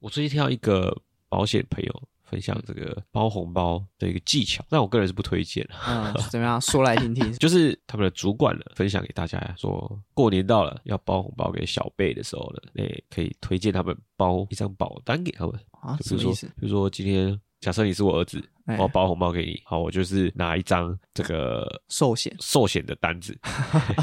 [0.00, 0.96] 我最近听到一个
[1.28, 5.74] 保险朋友分享这个包红包的一个技巧，但我个人是不推荐的。
[5.86, 6.58] 嗯，怎么样？
[6.60, 7.30] 说来听听。
[7.36, 15.54] 就是他们的主管呢分享给大家说，过年到了要包红包给小辈的时候呢，诶，可以推荐他们包一张保单给他们。
[15.82, 16.46] 啊，就比如说，什么意思？
[16.60, 18.42] 比如说今天假设你是我儿子，
[18.78, 22.34] 我包红包给你，好，我就是拿一张这个寿险。
[22.40, 23.38] 寿险的单子，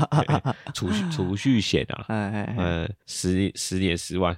[0.75, 4.37] 储蓄储蓄险啊，哎哎哎，呃，十年十年十万，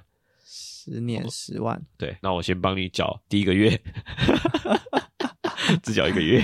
[0.84, 3.78] 十年十万，对，那我先帮你缴第一个月，
[5.82, 6.42] 只缴一个月，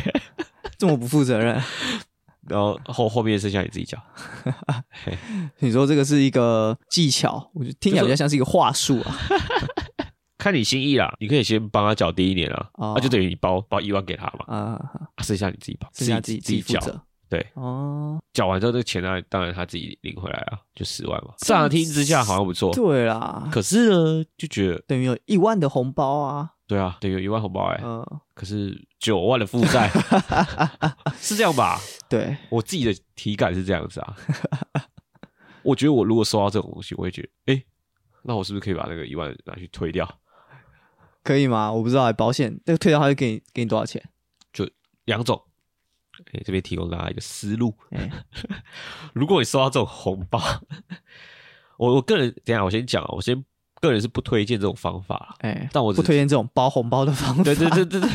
[0.77, 1.55] 这么不负责任？
[2.49, 3.99] 然后后后面剩下你自己缴。
[5.05, 5.17] 嘿
[5.61, 9.17] 你说这个是一个技巧，我觉得听起来比较像是一个话术啊。
[10.39, 14.79] 看你心意啦，你可以先帮他缴第一年啊，那、哦就等于你包包一万给他嘛，啊，
[15.17, 17.03] 啊剩下你自己包，剩下自己自己缴，负责。
[17.29, 21.35] 对，哦，缴完之后这个钱呢，当然他自己领回来啊，就十万嘛。
[21.39, 26.53] 乍听之下好像不错，对啦，可是呢，就觉得等于有一万的红包啊。
[26.69, 28.05] 对啊，等于有一万红包哎、嗯，
[28.35, 29.89] 可是九万的负债，
[31.19, 31.81] 是这样吧？
[32.09, 34.17] 对，我自己的体感是这样子啊。
[35.63, 37.65] 我觉得我如果收到这种东西，我会觉得，哎、
[38.23, 40.09] 那我是不是可以把那个一万拿去退掉？
[41.25, 41.73] 可以吗？
[41.73, 44.01] 我不知道，保险这个退掉他会给你给你多少钱？
[44.53, 44.69] 就
[45.05, 45.41] 两种，
[46.33, 47.75] 哎、这边提供大家一个思路。
[47.91, 48.11] 哎，
[49.13, 50.41] 如果你收到这种红包，
[51.79, 53.45] 我我个人等一下我先讲啊，我先
[53.81, 55.35] 个人是不推荐这种方法啦。
[55.41, 57.43] 哎，但我不推荐这种包红包的方法。
[57.45, 58.11] 对对对对对，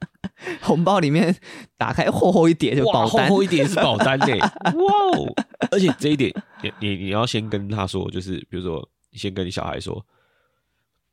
[0.62, 1.34] 红包里面
[1.76, 5.34] 打开厚厚一叠就哇，保单厚，厚一点是保单呢、 哇哦！
[5.70, 10.04] 而且这一点，你你你要先跟他说，就是比如说，你先跟你小孩说，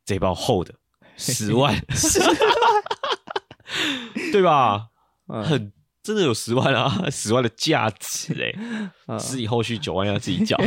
[0.05, 0.73] 这包厚的
[1.17, 1.75] 十万，
[4.31, 4.87] 对吧？
[5.27, 5.71] 嗯很
[6.07, 10.57] 真的有十万啊， 十万的价值哎、嗯是你后续九万要自己缴，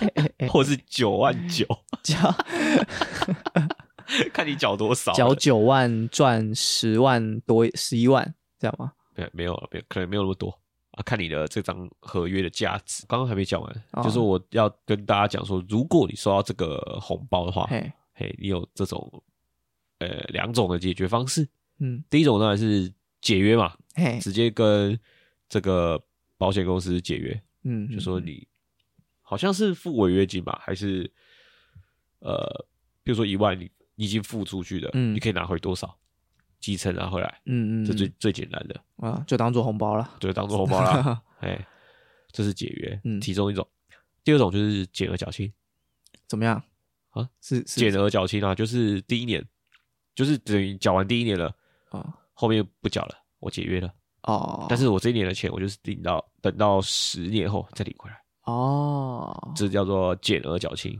[0.50, 1.66] 或是九万九，
[2.02, 2.14] 缴
[4.30, 5.10] 看你缴多少。
[5.14, 8.92] 缴九万赚十万多十一万，这样吗？
[9.14, 10.50] 没没有了，没有，可能没有那么多
[10.90, 11.02] 啊。
[11.02, 19.10] 看你的这张合约的价值，刚刚还没讲完，哦就是我要跟大家讲说，如果你收到这个红包的话，嘿，嘿，你有这种
[20.00, 21.48] 呃两种的解决方式。
[21.78, 24.98] 嗯，第一种当然是解约嘛，嘿，直接跟
[25.48, 26.02] 这个
[26.38, 28.46] 保险公司解约，嗯，就说你
[29.20, 31.10] 好像是付违约金吧，还是
[32.20, 32.66] 呃，
[33.02, 35.98] 比如说一万你你已经付出去的，嗯你可以拿回多少，
[36.60, 38.84] 几成拿回来，嗯嗯，这最最简单的。
[38.96, 40.16] 啊，就当做红包了。
[40.20, 41.22] 就当做红包了。
[41.40, 41.66] 哎，
[42.32, 43.66] 这是解约，嗯其中一种。
[44.22, 45.50] 第二种就是减额缴清
[46.26, 46.62] 怎么样？
[47.10, 49.44] 啊，是是减额缴清啊，就是第一年，
[50.14, 51.56] 就是等于缴完第一年了，
[51.90, 53.92] 哦后面不缴了，我解约了。
[54.22, 60.98] 哦，但是我这一年的钱，我就是领到等到十年后再领回来，哦，这叫做减额缴清。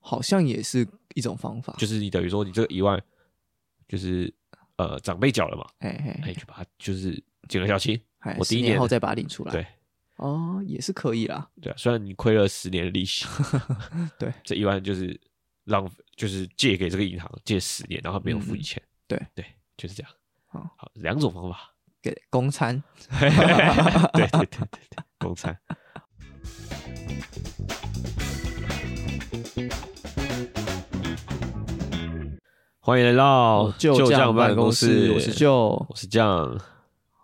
[0.00, 1.72] 好像也是一种方法。
[1.78, 3.00] 就是你等于说你这个一万，
[3.86, 4.34] 就是
[4.74, 7.96] 呃长辈缴了嘛，嘿嘿哎，就把它就是减额缴清。
[8.18, 9.52] 嘿，我第一年后再把它领出来。
[9.52, 9.64] 对
[10.16, 11.48] 哦，也是可以啦。
[11.62, 13.26] 对啊，虽然你亏了十年的利息，
[14.18, 15.20] 对，这一万就是
[15.66, 18.82] 浪费，就是借给这个银行借十年，然后没有付你钱。
[19.06, 19.44] 对对，
[19.76, 20.12] 就是这样。
[20.54, 21.74] 好好，两种方法。
[22.00, 22.80] 给公餐。
[23.18, 25.58] 对对对对对， 公餐。
[32.78, 35.70] 欢迎来到就酱酱办公公室，我是旧。
[35.88, 36.56] 我是酱。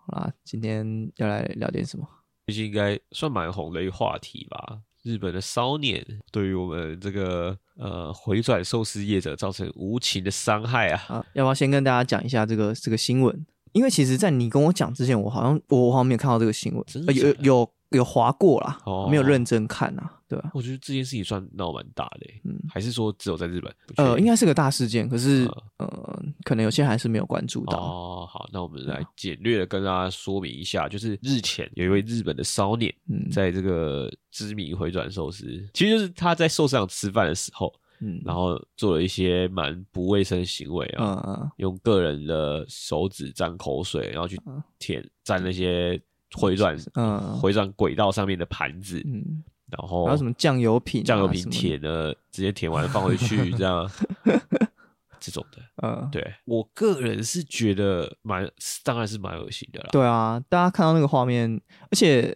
[0.07, 2.05] 好啦，今天要来聊点什么？
[2.47, 4.81] 最近应该算蛮红的一个话题吧。
[5.03, 11.03] 日本的骚年对于我们这个呃回转寿司业者造成无情的伤害啊！
[11.09, 13.47] 啊，要不要先跟大家讲一下这个这个新闻？
[13.73, 19.09] 因为其实，在你跟我讲之前，我好像我我好像没有看到这个新闻，呃有有有划过啦，哦。
[19.11, 22.57] 没有认真看啊，对吧、我觉得这件事情算闹蛮大的、欸，嗯。
[22.69, 23.75] 还是说只有在日本？
[23.97, 24.25] 呃，定？
[24.25, 25.45] 应该是个大事件，可是
[25.79, 27.79] 呃呃，可能有些人还是没有关注到。
[27.79, 33.29] 哦，好，那我们来简略的跟大家说明一下，就是日前有一位日本的骚年，嗯。
[33.31, 41.51] 在这个知名回转寿司，其实就是他在寿司上吃饭的时候，嗯，然后做了一些蛮不卫生的行为啊，嗯嗯。
[41.57, 44.63] 用个人的手指沾口水，然后去嗯。
[44.79, 46.01] 舔沾那些
[46.37, 47.39] 回转嗯。
[47.39, 53.91] 回转轨道上面的盘子，嗯，然后还有什么酱油瓶啊、酱油瓶舔的，直接舔完放回去，这样。
[55.21, 55.63] 这种的。
[55.83, 56.35] 嗯，对。
[56.47, 58.51] 我个人是觉得蛮，
[58.83, 59.89] 当然是蛮恶心的啦。
[59.93, 61.61] 对啊，大家看到那个画面，
[61.91, 62.35] 而且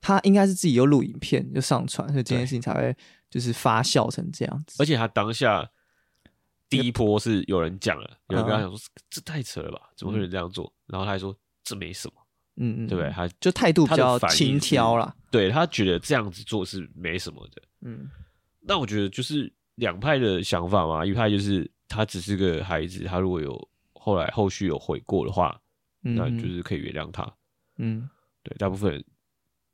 [0.00, 2.96] 他应该是自己有录影片就上传，所以这件事情才会
[3.30, 4.82] 就是发酵成这样子。
[4.82, 5.70] 而且他当下
[6.68, 8.62] 第一波是有人讲了，有人跟他嗯。
[8.62, 8.78] 讲说、
[9.08, 10.72] 这太扯了吧，怎么会有人这样做？
[10.86, 12.14] 然后他还说这没什么，
[12.56, 13.10] 嗯嗯，对不对？
[13.10, 15.14] 他就态度比较轻佻啦。
[15.30, 17.62] 对他觉得这样子做是没什么的。
[17.82, 18.08] 嗯
[18.60, 25.60] 那我觉得就是两派的想法嘛，一派就是他只是个孩子，他如果有后来后续有悔过的话，
[26.02, 27.30] 嗯那就是可以原谅他。
[27.78, 28.08] 嗯
[28.42, 29.04] 对，大部分人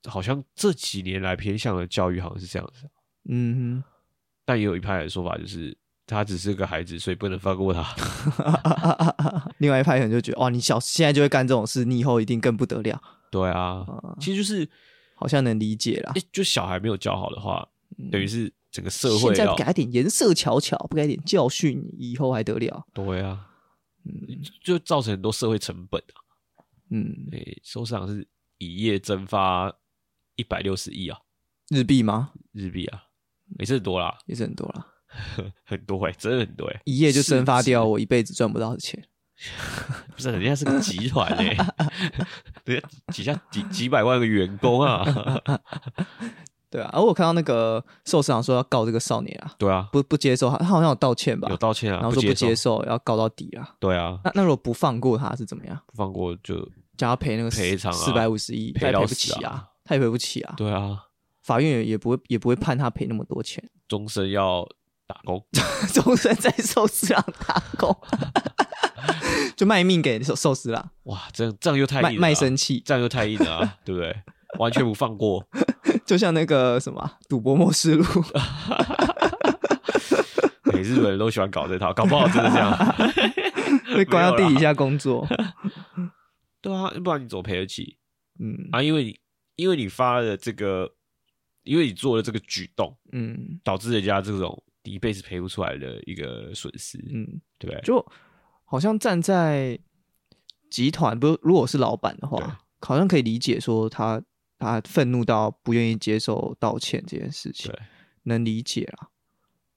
[0.05, 2.91] 好像这几年来偏向的教育好像是这样子，
[3.29, 3.85] 嗯哼
[4.45, 5.77] 但也有一派的说法就是
[6.07, 7.83] 他只是个孩子，所以不能放过他。
[9.59, 13.01] 另外一派可能就觉得，哦，你小现在就会干这种事，你以后一定更不得了，
[13.31, 14.69] 对啊，啊，其实就是
[15.15, 16.13] 好像能理解啦。
[16.33, 17.67] 就小孩没有教好的话，
[18.11, 22.85] 等于是整个社会现在会要不给他点颜色瞧瞧，不给他点教训，以后还得了？
[22.93, 23.49] 对啊，
[24.05, 24.43] 嗯。
[24.63, 26.19] 就造成很多社会成本啊。
[26.91, 28.27] 嗯，诶，收市场是
[28.59, 29.73] 一夜蒸发
[30.37, 31.19] 一百六十亿啊。
[31.69, 32.33] 日币吗？
[32.53, 33.05] 日币啊，
[33.59, 34.87] 也是很多啦，也是很多啦，
[35.65, 39.03] 很多哎、真的很多哎、一夜就蒸发掉我一辈子赚不到的钱。
[40.15, 41.57] 不是人家是个集团哎、
[42.65, 45.05] 人家几下几几百万个员工啊，
[46.71, 51.49] 对啊，而我看到那个寿司长说要告这个少年啊，对啊，不不接受他，他好像有道歉吧？
[51.51, 53.69] 有，道歉啊，然后说不接接受，要告到底啊。
[53.81, 55.77] 对啊，那那如果不放过他是怎么样？
[55.87, 56.57] 不放过就
[56.97, 60.55] 叫他赔那个赔偿啊四百五十亿，他赔不起啊，他也赔不起啊。
[60.57, 60.97] 对啊，
[61.43, 64.65] 法院也也不会也不会判他赔那么多钱，终身要
[65.07, 65.45] 打工，
[65.93, 67.97] 终身在寿司郎打工，
[69.57, 74.15] 就卖命给寿寿司郎，哇，这样这样又太卖卖身契，这样又太硬了啊， 对不对？
[74.59, 75.43] 完全不放过，
[76.05, 78.05] 就像那个什么啊赌博默示录，
[80.65, 82.77] 每日本人都喜欢搞这套，搞不好真的这样。
[83.95, 85.27] 被关到地底下工作。
[86.61, 87.97] 对啊，不然你怎么赔得起？
[88.39, 88.69] 嗯。
[88.73, 88.83] 啊？
[88.83, 89.19] 因为你
[89.57, 90.93] 因为你发了这个，
[91.63, 93.59] 因为你做了这个举动，嗯。
[93.65, 97.81] 导致人家这种你一辈子赔不出来的一个损失，嗯，对不对？
[97.83, 98.05] 就
[98.65, 99.79] 好像站在
[100.71, 104.23] 集团，不，如果是老板的对话，好像可以理解说他
[104.59, 107.81] 他愤怒到不愿意接受道歉这件事情对，
[108.25, 109.09] 能理解啦。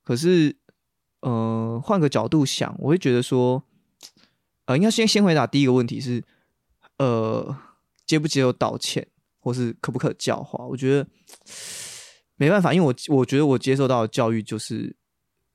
[0.03, 0.55] 可是，
[1.21, 3.63] 呃，换个角度想，我会觉得说，
[4.65, 6.23] 呃，应该先先回答第一个问题是，
[6.97, 7.57] 呃，
[8.05, 9.07] 接不接受道歉，
[9.39, 10.65] 或是可不可教化？
[10.65, 11.07] 我觉得
[12.37, 14.95] 没办法，因为我我觉得我接受到的教育就是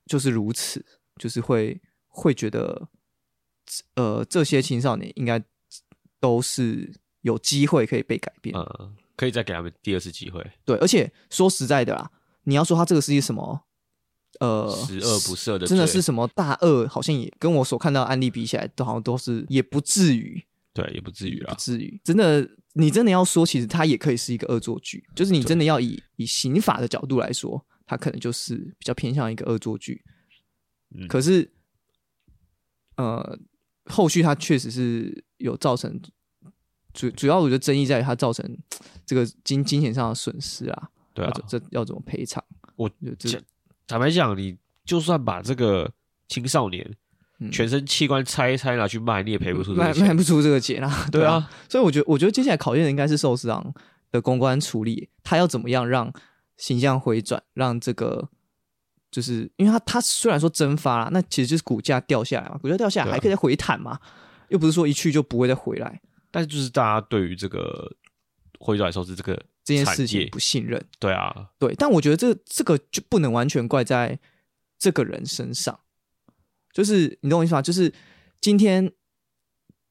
[0.05, 0.83] 就是如此，
[1.17, 2.87] 就是会会觉得，
[3.95, 5.43] 呃，这些青少年应该
[6.19, 8.55] 都是有机会可以被改变。
[8.57, 12.11] 嗯，可以再给他们第二次机会，对，而且说实在的啦，
[12.43, 13.61] 你要说他这个是一什么，
[14.39, 20.43] 呃，十恶不赦的，真的是什么大恶，好像也跟我所看到的案例比起来，都好像都是也不至于，
[20.73, 21.53] 对，也不至于不啦。
[21.59, 22.01] 至于。
[22.03, 30.03] 真的，你真的要说，其实它也可以是一个恶作剧，就是你真的要以以刑法的角度来说，它可能就是比较偏向一个恶作剧。
[30.93, 31.49] 嗯可是，
[32.97, 33.39] 呃，
[33.85, 36.01] 后续它确实是有造成
[36.93, 38.57] 主主要，我觉得争议在于它造成
[39.05, 40.89] 这个金金钱上的损失啊。
[41.13, 42.43] 对啊这要怎么赔偿？
[42.75, 43.41] 我就这这
[43.87, 45.93] 坦白讲，你就算把这个
[46.29, 46.95] 青少年嗯
[47.49, 49.93] 全身器官拆一拆拿去卖，你也赔不出卖。
[49.93, 51.07] 卖不出这个钱啊。
[51.11, 53.73] 对啊，所以我觉得，我觉得接下来考验的应该是寿司郎
[54.11, 56.11] 的公关处理，他要怎么样让
[56.57, 58.29] 形象回转，让这个
[59.09, 63.97] 就是因为他他虽然说蒸发了，那其实就是股价掉下来嘛，股价掉下来还可以再回弹嘛，
[64.49, 67.91] 又不是说一去就不会再回来，但是就是大家对于这个
[68.59, 69.33] 回转寿司这个
[69.63, 70.83] 这件事情不信任。
[70.99, 74.19] 对啊，对，但我觉得这这个就不能完全怪在
[74.77, 75.79] 这个人身上，
[76.73, 77.61] 就是你懂我意思吗？
[77.61, 77.91] 就是
[78.39, 78.91] 今天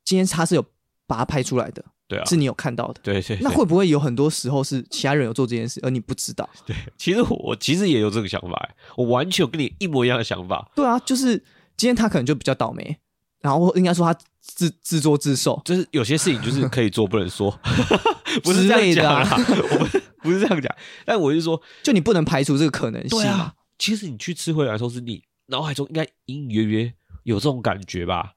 [0.04, 0.64] 今天他是有
[1.06, 3.00] 把它拍出来的，对啊，是你有看到的。
[3.02, 3.37] 对对。
[3.37, 6.49] 对那会不会有很多时候是其他人有做这件事，而你不知道？
[6.66, 11.37] 对，其实我我其实也有这个想法欸，我完全有跟你一模一样的想法，对啊，就是
[11.76, 12.99] 今天他可能就比较倒霉，
[13.40, 17.50] 然后应该说他自自作自受，就是有些事情就是可以做不能说，
[18.42, 19.37] 不是这样讲啦，
[19.72, 23.25] 我们不是这样讲，但我是说，就你不能排除这个可能性嘛。
[23.25, 28.35] 对啊，其实你去吃回来寿司，你脑海中应该隐隐约约有这种感觉吧？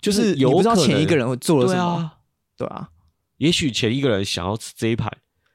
[0.00, 2.18] 就是你有不知道前一个人会做了什么，啊，
[2.56, 2.88] 对啊，
[3.36, 5.10] 也许前一个人想要吃这一盘，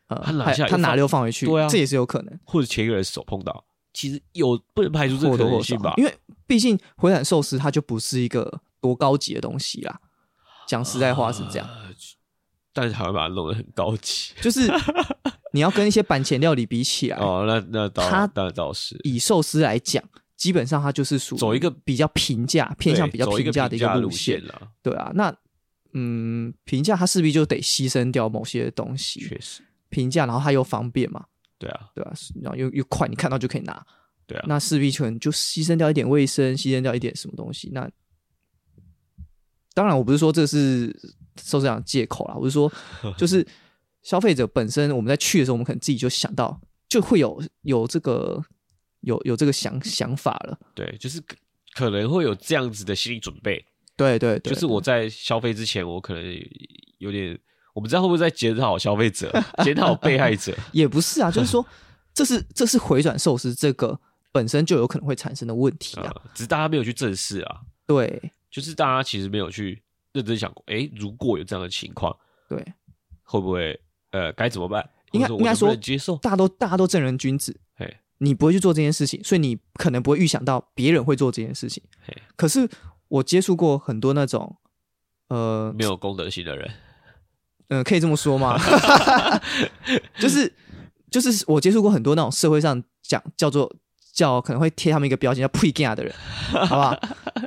[0.08, 1.68] 呃，他拿下他拿下又放溜放回去，对啊。
[1.68, 6.14] 这也是有可能，或者前一个人手碰到，其实有不能排除这个可能性吧？，因为
[6.46, 10.00] 毕竟回转寿司它就不是一个多高级的东西啦。
[10.68, 11.90] 讲实在话是这样，呃
[12.74, 14.34] 但是台湾把它弄得很高级。
[14.42, 14.70] 就是
[15.54, 19.00] 你要跟一些板前料理比起来， 哦，那那倒它当然倒是。
[19.04, 20.04] 以寿司来讲，
[20.38, 24.44] 基本上它就是属于走一个比较平价、偏向比较平价的一个路路线。
[24.46, 25.36] 了，对啊，那
[25.94, 29.22] 嗯，平价它势必就得牺牲掉某些东西。
[29.22, 31.26] 确实，平价，然后它又方便嘛，
[31.58, 33.86] 对啊，对啊、然后又又快，你看到就可以拿，
[34.28, 37.70] 对啊，那势必可能就牺牲掉一点卫生，牺牲掉一点什么东西。
[37.72, 37.90] 那
[39.74, 40.94] 当然，我不是说这是
[41.42, 42.70] 受这样借口啦，我是说，
[43.18, 43.46] 就是
[44.04, 48.44] 消费者本身，我们在去的时候，我们可能自己就想到，就会有有这个
[49.06, 50.60] 有有这个想想法了。
[50.74, 51.22] 对，就是
[51.74, 56.24] 可能会有这样子的心理准备，对对对，就是我在消费之前，我可能
[56.98, 57.38] 有点，
[57.74, 59.32] 我不知道会不会在检讨消费者，
[59.64, 60.56] 检讨被害者。
[60.74, 61.66] 也不是啊，就是说，
[62.14, 64.00] 这是这是回转寿司这个
[64.32, 69.82] 本身就有可能会产生的问题啊，啊，只是大家没有去正视啊，对就是大家其实没有去
[70.14, 72.16] 认真想过，诶，如果有这样的情况，
[72.48, 72.58] 对，
[73.24, 73.80] 会不会
[74.12, 74.90] 呃该怎么办？
[75.12, 77.60] 应该应该说接受，大家都大家都正人君子，嘿，
[78.20, 81.84] 你不会去做这件事情，所以你可能不会预想到别人会做这件事情。
[82.06, 82.68] 嘿，可是
[83.08, 84.56] 我接触过很多那种，
[85.30, 86.72] 呃，没有公德心的人，
[87.70, 88.58] 嗯、可以这么说吗？
[90.20, 90.54] 就是
[91.12, 93.74] 就是我接触过很多那种社会上讲叫做
[94.14, 96.14] 叫可能会贴他们一个标签叫 pre g a 的人，
[96.52, 96.98] 好不好？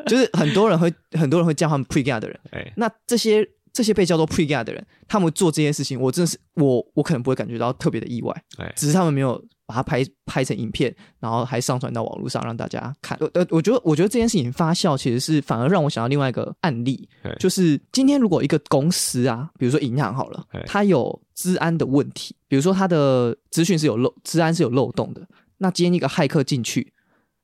[0.07, 2.39] 就是很多人会很多人会叫他们 pre g a 的人。
[2.53, 13.19] 哎，那这些这些被叫做 pre g a 的人，他们做这件事情，我真的是我我可能不会感觉到特别的意外，哎，只是他们没有把它拍拍成影片，然后还上传到网络上让大家看。
[13.21, 17.07] 呃，呃我觉得我觉得这件事情发酵其实是反而让我想到另外一个案例，
[17.39, 25.21] 就是今天如果一个公司啊，比如说银行好了嘿，它有治安的问题，比如说它的资讯是有漏，治安是有漏洞的，
[25.59, 26.91] 那今天一个骇客进去，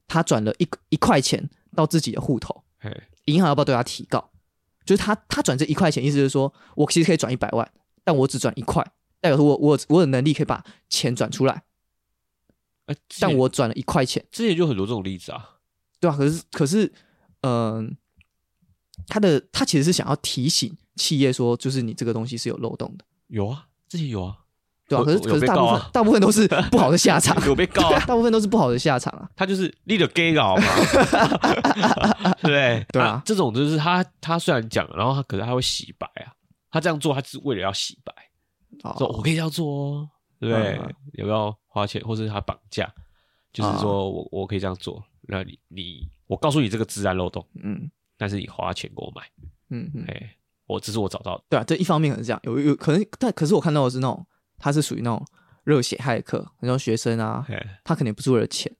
[0.09, 2.64] 他转了一一块钱到自己的户头，
[3.26, 4.31] 银行要不要对他提告？
[4.87, 7.71] 就是他他转这一块钱，意思就是说我其实可以转一百万，
[8.02, 8.83] 但我只转一块，
[9.21, 11.62] 代表说我我我有能力可以把钱转出来，
[12.87, 15.50] 哎，之前但我转了一块钱，之前就很多这种例子啊，
[16.00, 16.93] 对啊、可是可是，
[17.43, 17.97] 嗯、
[19.09, 24.37] 他的他其实是想要提醒企业说，就是你这个东西是有漏洞的，有啊，之前有啊，
[24.88, 29.29] 对啊、可是可是大部分、大部分都是 不好的下场，有被告对啊，大部分都是不好的下场啊。
[29.35, 30.62] 他就是立了 gay 佬嘛，
[32.41, 32.87] 对不对？
[32.93, 36.33] 对啊这种就是他他虽然讲，然后他可是他会洗白啊，
[36.71, 38.12] 他这样做他是为了要洗白，
[38.99, 40.76] 说我哦，可以这样做哦，对不对？
[40.76, 40.85] 嗯。
[40.87, 42.93] 嗯有没有花钱，或是他绑架，
[43.53, 49.23] 就是说我我可以这样做，那你你我告诉你这个治安漏洞，嗯但是你花钱给我买，
[49.71, 50.37] 嗯嗯，哎，
[50.67, 54.26] 我这是我找到的，对啊，这一方面可能是这样，有有可能，但可是我看到的是那种
[54.59, 55.25] 他是属于那种
[55.62, 58.71] 热血骇客，很多学生啊，哎，他肯定不是为了钱，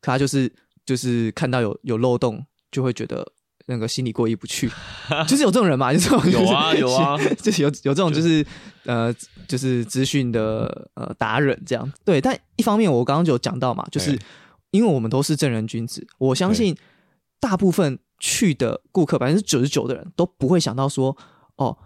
[0.00, 0.52] 可他就是
[0.84, 3.32] 就是看到有有漏洞，就会觉得
[3.66, 4.70] 那个心里过意不去，
[5.28, 7.18] 就是有这种人嘛， 就是有啊就是 有啊。
[7.42, 8.44] 就是有有这种就是
[8.84, 9.14] 呃
[9.48, 14.18] 就是资讯的呃达人这样，对，但一方面我刚刚就有讲到嘛，就是
[14.70, 16.76] 因为我们都是正人君子，我相信
[17.38, 21.16] 大部分去的顾客百分之九十九的人都不会想到说
[21.56, 21.76] 哦。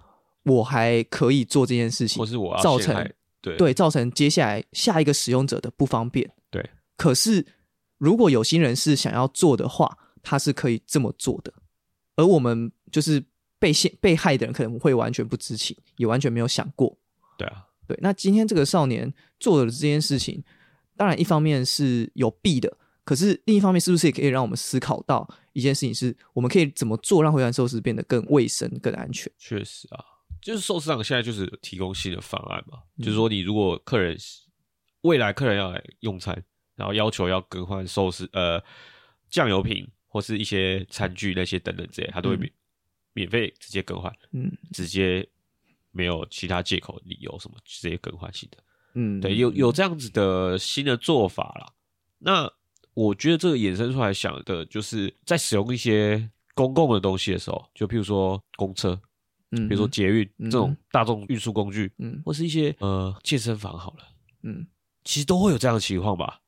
[0.46, 2.94] 我还可以做这件事情，或是我要造成
[3.40, 3.56] 对。
[3.56, 6.30] 对，造成接下来下一个使用者的不方便。
[6.50, 6.62] 对，
[6.98, 7.46] 可是
[7.96, 11.50] 如果有心人士想要做的话，他是可以这么做的，
[12.16, 13.22] 而我们就是
[13.58, 16.96] 被陷被害的人可能会完全不知情，也完全没有想过。
[17.36, 20.42] 对啊，对，那今天这个少年做的这件事情，
[20.96, 29.32] 当然一方面是有弊的，可是另一方面是不是也可以让我们思考到一件事情是，我们可以怎么做让回转寿司变得更卫生、更安全？
[29.38, 30.04] 确实啊，
[30.40, 34.16] 就是寿司厂现在就是提供新的方案嘛，嗯就是说你如果客人
[35.00, 36.44] 未来客人要来用餐，
[36.76, 38.62] 然后要求要更换寿司呃
[39.28, 42.38] 酱油瓶或是一些餐具那些等等之类，他都会嗯。
[42.38, 42.52] 免、
[43.14, 44.48] 免费直接更换，嗯。
[44.70, 45.28] 直接
[45.90, 48.58] 没有其他借口理由什么直接更换新的。
[48.94, 51.72] 嗯，对，有有这样子的新的做法啦。
[52.20, 52.48] 那
[52.94, 58.96] 我觉得这个衍生出来想的就是在使用一些公共的东西的时候，就譬如说公车，
[59.50, 62.22] 嗯，比如说捷运嗯这种大众运输工具，嗯。
[62.24, 64.04] 或是一些呃健身房好了，
[64.44, 64.64] 嗯，
[65.02, 66.40] 其实都会有这样的情况吧？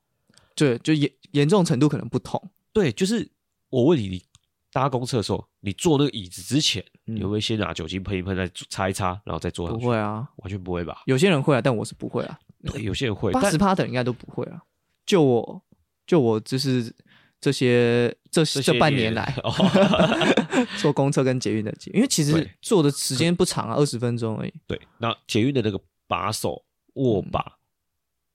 [0.54, 2.40] 对，就严严重程度可能不同。
[2.72, 3.28] 对，就是
[3.76, 4.22] 我问你，你
[4.72, 9.84] 搭公厕的时候，你坐那个椅子之前，嗯你会不会先拿酒精喷一喷，再擦一擦，然后再坐上去？
[9.84, 11.02] 不会啊，完全不会吧？
[11.04, 12.38] 有些人会啊，但我是不会啊。
[12.64, 14.62] 对，有些人会，但八十趴的人应该都不会啊。
[15.04, 15.62] 就我，
[16.06, 16.90] 就我就是
[17.38, 19.52] 这些这这些这半年来哦
[20.80, 24.54] 坐公厕跟捷运的因为其实对坐的时间不长啊，二十分钟而已。
[24.66, 26.64] 对，那捷运的那个把手、
[26.94, 27.52] 握把，嗯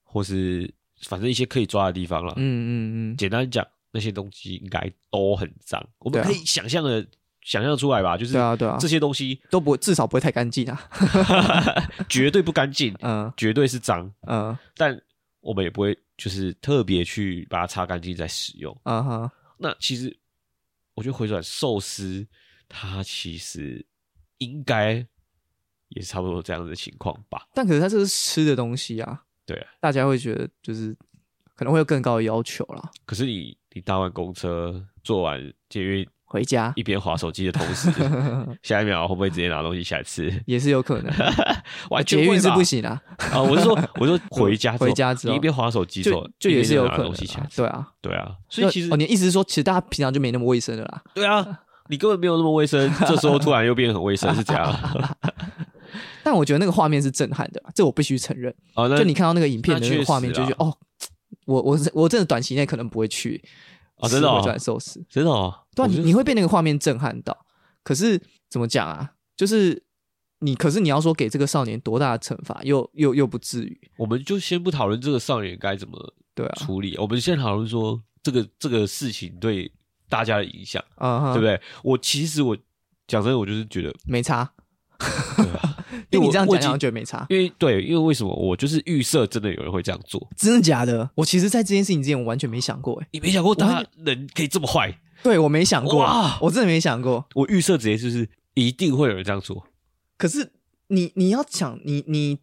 [0.03, 0.71] 或是
[1.01, 2.33] 反正一些可以抓的地方了。
[2.35, 7.05] 嗯嗯嗯，简单讲，那些东西应该都很脏，我们可以想象的
[7.41, 8.15] 想象出来吧？
[8.17, 10.89] 就是对啊对啊这些东西都不会至少不会太干净啊。
[12.07, 14.99] 绝对不干净，嗯绝对是脏，嗯但
[15.39, 18.75] 我们也不会就是特别去把它擦干净再使用。
[18.83, 20.15] 啊哈，那其实
[20.93, 22.25] 我觉得回转寿司，
[22.69, 23.83] 它其实
[24.37, 25.05] 应该
[25.89, 27.47] 也是差不多这样子的情况吧？
[27.53, 29.67] 但可是它这是吃的东西啊，对啊。
[29.79, 30.95] 大家会觉得就是
[31.55, 32.91] 可能会有更高的要求啦。
[33.05, 37.89] 可是你你搭完公车，坐完捷运，回家一边划手机的同时，
[38.63, 40.31] 下一秒会不会直接拿东西起来吃？
[40.45, 41.13] 也是有可能，
[41.89, 43.01] 完全会吧捷运是不行啊，
[43.31, 43.41] 啊！
[43.41, 47.13] 我是说， 我说回家回家之后你一边划手机就，就也是有可能
[47.55, 51.01] 对啊，对啊，所以其实哦，你的意思是说，其实大家平常就没那么卫生的啦。
[51.13, 51.59] 对啊，
[51.89, 55.15] 你根本没有那么卫生，这时候突然又变得很卫生，是这样啊？
[56.23, 58.53] 但我觉得那个画面是震撼的，这我必须承认。
[58.75, 60.77] 哦，那就你看到那个影片的那个画面，就觉得哦，
[61.45, 63.43] 我我我真的短期内可能不会去
[63.95, 65.03] 哦真的转寿司。
[65.09, 67.45] 真的哦，对啊，你会被那个画面震撼到。
[67.83, 69.13] 可是怎么讲啊？
[69.35, 69.83] 就是
[70.39, 73.81] 你，可是你要说给这个少年多大的惩罚，又又又不至于。
[73.97, 79.71] 我们就先不讨论这个少年该怎么对啊，处理，我们先讨论说这个这个事情对
[80.09, 81.59] 大家的影响，啊、对不对？
[81.83, 82.55] 我其实我
[83.07, 84.51] 讲真的，我就是觉得，没差。
[85.37, 85.80] 对啊，
[86.11, 87.25] 听你这样讲，我觉得没差。
[87.29, 91.09] 因为对，因为为什么我就是预设真的有人会这样做，真的假的？
[91.15, 93.01] 我其实，在这件事情之前，我完全没想过。
[93.01, 94.95] 哎，你没想过他人可以这么坏？
[95.23, 97.25] 对我没想过哇，我真的没想过。
[97.35, 99.65] 我预设直接就是一定会有人这样做，
[100.17, 100.51] 可是
[100.87, 102.39] 你你要想，你你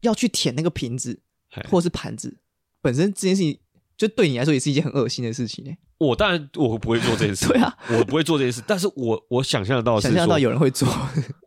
[0.00, 2.38] 要去舔那个瓶子嘿或是盘子，
[2.80, 3.58] 本身这件事情
[3.96, 5.70] 就对你来说也是一件很恶心的事情呢。
[5.98, 10.88] 我当然我不会做这件事， 对啊，我不会做这件事，但是我我想象到想象到有人会做，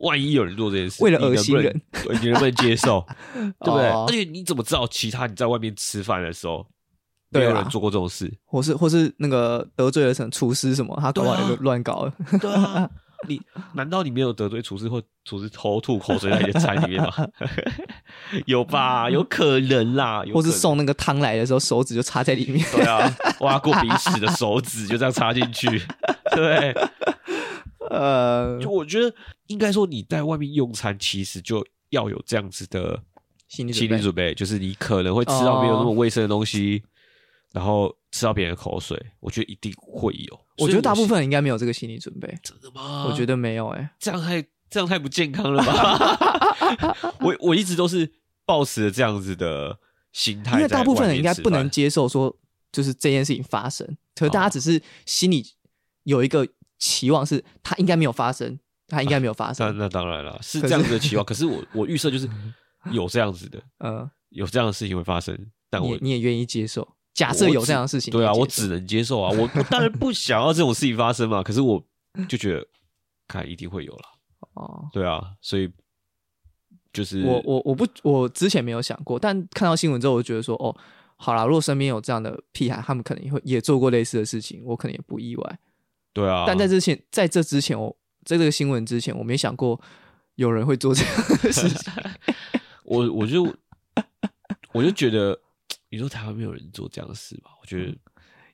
[0.00, 3.04] 万一有人做这件事，为了恶心人，对你能不能接受？
[3.60, 3.88] 对不对？
[3.90, 6.66] 哦而且你怎么知道其他你在外面吃饭的时候，
[7.28, 8.32] 没有人做过这种事？
[8.46, 12.14] 或是或是那个得罪了什么厨师什么，他搞不好对啊也乱搞了。
[12.40, 12.88] 对啊，
[13.28, 13.40] 你
[13.74, 17.12] 难道你没有得罪厨师或厨师偷吐口水在你的菜里面吗？
[18.46, 19.08] 有吧？
[19.10, 22.64] 有可能啦，有可能或是送那个汤来的时候，手指就插在里面。
[22.72, 25.68] 对啊，挖过鼻屎的手指就这样插进去，
[26.34, 26.74] 对。
[27.88, 29.14] 呃，就我觉得
[29.46, 33.00] 应该说你在外面用餐，其实就要有这样子的
[33.46, 36.82] 心理心理准备，就是你可能会吃到没有那么卫生的东西，
[37.56, 40.40] 然后吃到别人的口水，我觉得一定会有。
[40.58, 42.28] 我觉得大部分人应该没有这个心理准备。
[42.42, 43.06] 真的吗？
[43.08, 47.14] 我觉得没有哎、这样太这样太不健康了吧？
[47.20, 48.12] 我我一直都是
[48.44, 49.78] 抱持着这样子的
[50.12, 51.70] 心态，因为大部分人应该不能。
[51.70, 52.36] 接受说，
[52.70, 55.42] 就是这件事情发生，可是大家只是心里
[56.02, 56.46] 有一个
[56.78, 59.78] 期望，是它应该没有发生，它应该没有发那生。
[59.78, 61.24] 那那当然了，是这样子的期望。
[61.24, 62.28] 可是我 我预设就是
[62.92, 65.34] 有这样子的，嗯，有这样的事情会发生，
[65.70, 66.95] 但我你也愿意接受？
[67.16, 69.30] 假设有这样的事情，对啊，我只能接受啊。
[69.34, 71.82] 我我当然不想要这种事情发生嘛，可是我
[72.28, 72.66] 就觉得，
[73.26, 74.02] 看一定会有了。
[74.52, 74.86] 哦。
[74.92, 75.72] 对啊，所以
[76.92, 80.76] 就是我我我不我之前没有想过，但看到新闻之后，我就觉得说，哦，
[81.16, 85.58] 好啦，如果身边有这样的屁孩，他们可能也会也做过类似的事情，我可能也不意外。
[86.12, 89.80] 对啊，但在之前，在这之前，我在这个新闻之前，我没想过
[90.34, 91.92] 有人会做这样的事情。
[92.84, 93.42] 我我就
[94.72, 95.40] 我就觉得，
[95.90, 97.50] 你说台湾没有人做这样的事吧？
[97.60, 97.94] 我觉得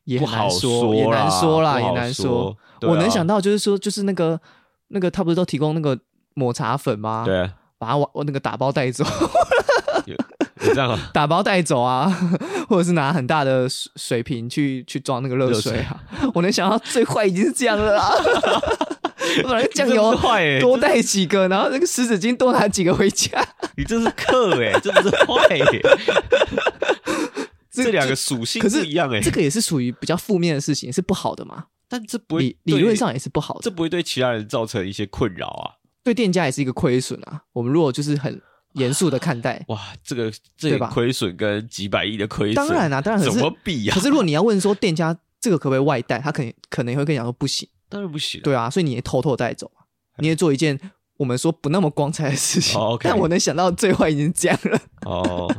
[0.05, 2.57] 也难说，也难说啦，也难说。
[2.83, 4.40] 我能想到就是说，就是那个
[4.88, 5.99] 那个，他不是都提供那个
[6.35, 9.05] 抹茶粉吗？，对啊，把它往那个打包带走，
[10.61, 10.99] 这样啊？
[11.14, 12.11] 打包带走啊，
[12.68, 16.03] 或者是拿很大的水水瓶去去装那个热水啊。
[16.35, 18.12] 我能想到最坏已经是这样了啦。
[19.45, 23.47] 我本来酱油坏欸多带几个，然后那个湿纸巾多拿几个回家。
[23.77, 25.59] 你这是克哎、这不是坏哎、
[27.71, 31.67] 这这两个属性是不一样哎、这个也是属于比较负面的事情，是不好的嘛？
[31.89, 33.61] 但这不会理理论上也是不好的。
[33.63, 35.77] 这不会对其他人造成一些困扰啊。
[36.03, 37.43] 对店家也是一个亏损啊。
[37.53, 38.41] 我们如果就是很
[38.73, 43.95] 严肃的看待， 哇，这个这个亏损跟几百亿的亏损，当然啊、当然可怎是么比啊？
[43.95, 48.45] 可是如果你要问说店家这个可不可以外带，他可能可能会跟你讲说不行，当然不行、啊。
[48.45, 49.83] 对啊，所以你也偷偷带走嘛，
[50.17, 50.81] 你也做一件
[51.19, 52.81] 我们说不那么光彩的事情。
[53.01, 54.81] 但我能想到最坏已经这样了。
[55.05, 55.55] 哦，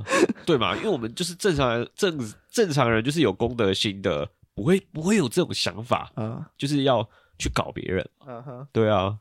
[0.46, 0.76] 对嘛？
[0.78, 8.10] 因为我们就是正常人，正正常人就是有公德心的，不会不会有这种想法，嗯就是要去搞别人。
[8.26, 9.18] 嗯哼，对啊，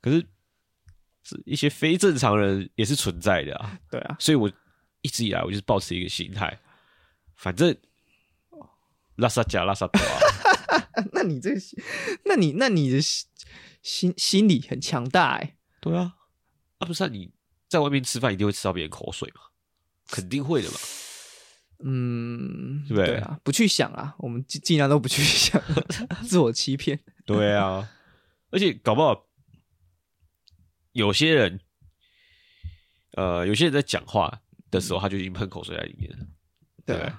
[0.00, 0.24] 可是
[1.24, 3.78] 是一些非正常人也是存在的啊。
[3.90, 4.50] 对啊，所以我
[5.02, 6.58] 一直以来我就是保持一个心态，
[7.36, 7.76] 反正
[9.16, 10.18] 拉萨加拉萨多啊，
[11.12, 11.60] 那你这个，
[12.24, 13.26] 那你那你的心
[13.82, 16.14] 心心理很强大哎、对啊，
[16.78, 17.32] 啊不是、啊、你
[17.68, 19.40] 在外面吃饭一定会吃到别人口水嘛，
[20.08, 20.76] 肯定会的嘛。
[21.84, 25.60] 嗯，对不对啊，不去想啊，我们尽尽量都不去想，
[26.28, 27.00] 自我欺骗。
[27.26, 27.90] 对啊，
[28.50, 29.26] 而且搞不好
[30.92, 31.60] 有些人，
[33.12, 36.26] 呃，有些人在讲话的时候，他就已经喷口水在里面了。
[36.86, 37.12] 对对，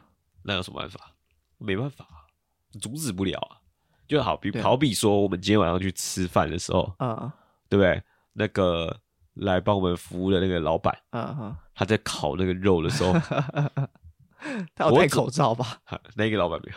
[0.43, 1.13] 那有什么办法？
[1.57, 2.22] 没办法，
[2.79, 3.57] 阻止不了啊。
[4.07, 7.33] 就好比对好比说，我们今天晚上去吃饭的时候，啊
[7.69, 8.01] 对不对？
[8.33, 8.95] 那个
[9.35, 11.57] 来帮我们服务的那个老板，啊啊！
[11.73, 13.13] 他在烤那个肉的时候，
[14.75, 15.77] 他有戴口罩吧？
[16.15, 16.71] 那个老板没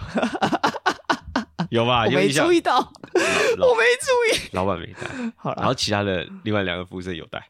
[1.71, 2.05] 有，有吧？
[2.07, 4.49] 我没注意到，我没注意。
[4.53, 7.47] 老板没戴，好，然后其他的另外两个服务生有戴，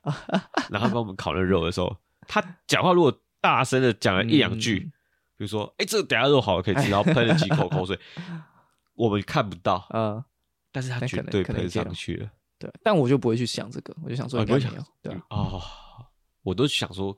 [0.71, 1.95] 然后帮我们烤那肉的时候，
[2.27, 4.93] 他讲话如果大声的讲了一两句，嗯
[5.37, 7.99] 比如说，哎、这个等下肉好了可以吃，然后喷了几口口水，
[8.95, 10.25] 我们看不到，呃，
[10.73, 12.31] 但是他绝对喷上去了。
[12.59, 15.63] 对，但我就不会去想这个，我就想说应该没有，对啊，哦，
[16.43, 17.17] 我都想说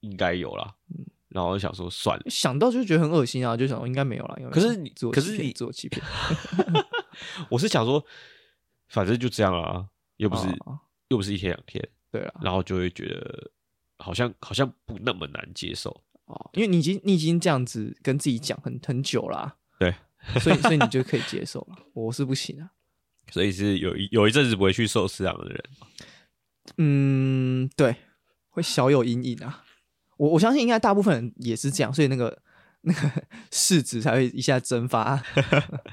[0.00, 1.04] 应该有啦，嗯。
[1.28, 4.34] 然后我想说算了，想到就觉得很恶心啊，就想说应该没有了。
[4.38, 6.04] 应该没有可是你可是你自我欺骗，
[7.48, 8.04] 我是想说，
[8.88, 10.80] 反正就这样啦，又不是、哦。
[11.08, 13.50] 又不是一天两天，对啊，然后就会觉得
[13.98, 16.02] 好像好像不那么难接受。
[16.30, 19.94] 哦，因为你已经你已经这样子跟自己讲很很久啦、对，
[20.40, 21.76] 所以所以你就可以接受了。
[21.92, 22.70] 我是不行啊。
[23.30, 25.64] 所以是有一有一阵子不会去寿司郎的人，
[26.78, 27.94] 嗯，对，
[28.48, 29.64] 会小有阴影啊。
[30.16, 32.42] 我我相信应该大部分人也是这样，所以那个
[32.80, 33.10] 那个
[33.52, 35.22] 市值才会一下蒸发，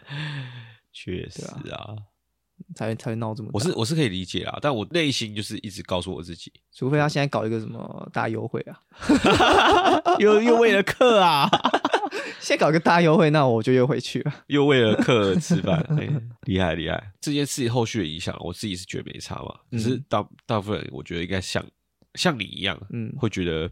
[0.91, 1.95] 确实对啊，
[2.75, 3.51] 才会才会闹这么大。
[3.53, 8.79] 我是我是可以理解啦，但我内心就是一直告诉我自己，除非他现在搞一个什么大优惠啊，
[10.19, 11.49] 又又为了客啊，
[12.39, 14.33] 现在搞个大优惠，那我就又回去了。
[14.47, 16.07] 又为了客吃饭，哎
[16.41, 17.11] 厉害厉害！
[17.21, 21.63] 这件事后续的影响，我自己是觉得没差嘛，只是嗯大大部分人我觉得应该像
[22.15, 23.69] 像你一样，嗯，会觉得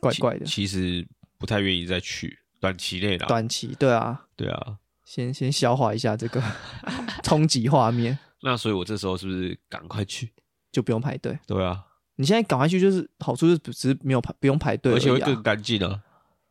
[0.00, 0.44] 怪怪的。
[0.44, 1.06] 其实
[1.38, 4.76] 不太愿意再去短期内啦，短期对啊，对啊，
[5.14, 6.42] 先先消化一下这个
[7.22, 10.32] 冲击画面， 那所以我这时候是不是赶快去？
[10.72, 11.38] 就不用排队。
[11.46, 11.84] 对啊，
[12.16, 16.00] 你现在赶快去，就是好处是只是没有排不用排队、啊，而且会更干净啊，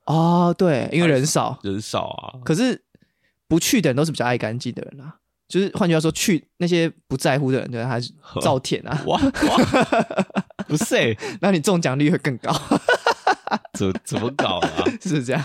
[0.06, 1.58] 哦，对，因为人少。
[1.66, 2.80] 人少啊，可是
[3.48, 5.16] 不去的人都是比较爱干净的人啊，
[5.48, 9.58] 就是换句话说，去那些不在乎的人，对，还是造舔啊，哇哇，
[10.68, 12.54] 不是欸那你中奖率会更高，
[13.74, 14.86] 怎怎么搞啊？
[15.02, 15.44] 是不是这样？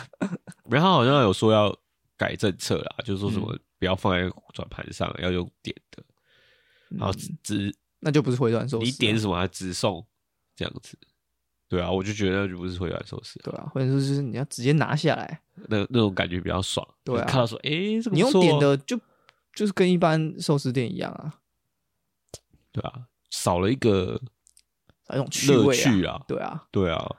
[0.69, 1.75] 然后好像有说要
[2.17, 6.03] 改政策啦，就是说什嗯么不要放在转盘上，要用点的，
[6.89, 10.07] 然后只只那就不是回转寿司啊，你点什么还直送
[10.55, 10.99] 这样子。
[11.69, 16.87] 对啊，我就觉得那就不是回转寿司，对啊，或者说就是你要直接拿下来，那那种感觉比较爽。
[17.03, 18.97] 对啊看到说，诶，这个你用点的就
[19.53, 21.41] 就是跟一般寿司店一样啊，
[22.71, 24.21] 对啊，少了一个
[25.09, 26.25] 那种趣乐味啊。
[26.29, 27.17] 对啊，对啊，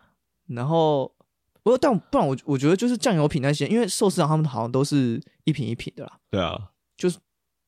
[0.48, 1.14] 然后
[1.68, 6.58] 不过但不然我我觉得就是酱油品那些，因为寿司郎他们好像都是一瓶一瓶的啦，对啊，
[6.96, 7.18] 就是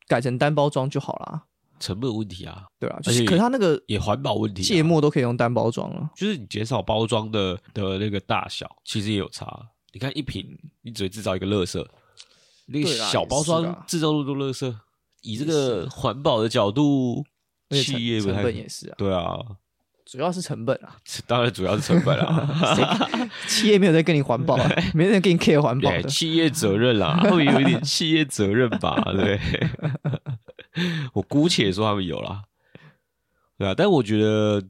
[0.07, 1.43] 改成单包装就好啦。
[1.81, 4.65] 成本问题啊，对啊，就而且是可是它那个也环保问题、啊。
[4.65, 6.09] 芥末都可以用单包装了。
[6.15, 9.69] 就是你减少包装的的那个大小，其实也有差。
[9.91, 10.47] 你看一瓶，
[10.81, 11.85] 你只会制造一个垃圾，
[12.67, 14.73] 那个小包装制造那么多垃圾，
[15.23, 17.25] 以这个环保的角度，
[17.69, 19.38] 企业不太本也是啊，对啊，
[20.10, 26.02] 主要是成本啊，当然主要是成本啊， 企业没有在跟你环保啊， 没人跟你 care 环保。
[26.04, 29.39] 企业责任啦， 他们有一点企业责任吧，对？
[31.13, 32.43] 我姑且说他们有啦，
[33.58, 34.63] 对啊，但我觉得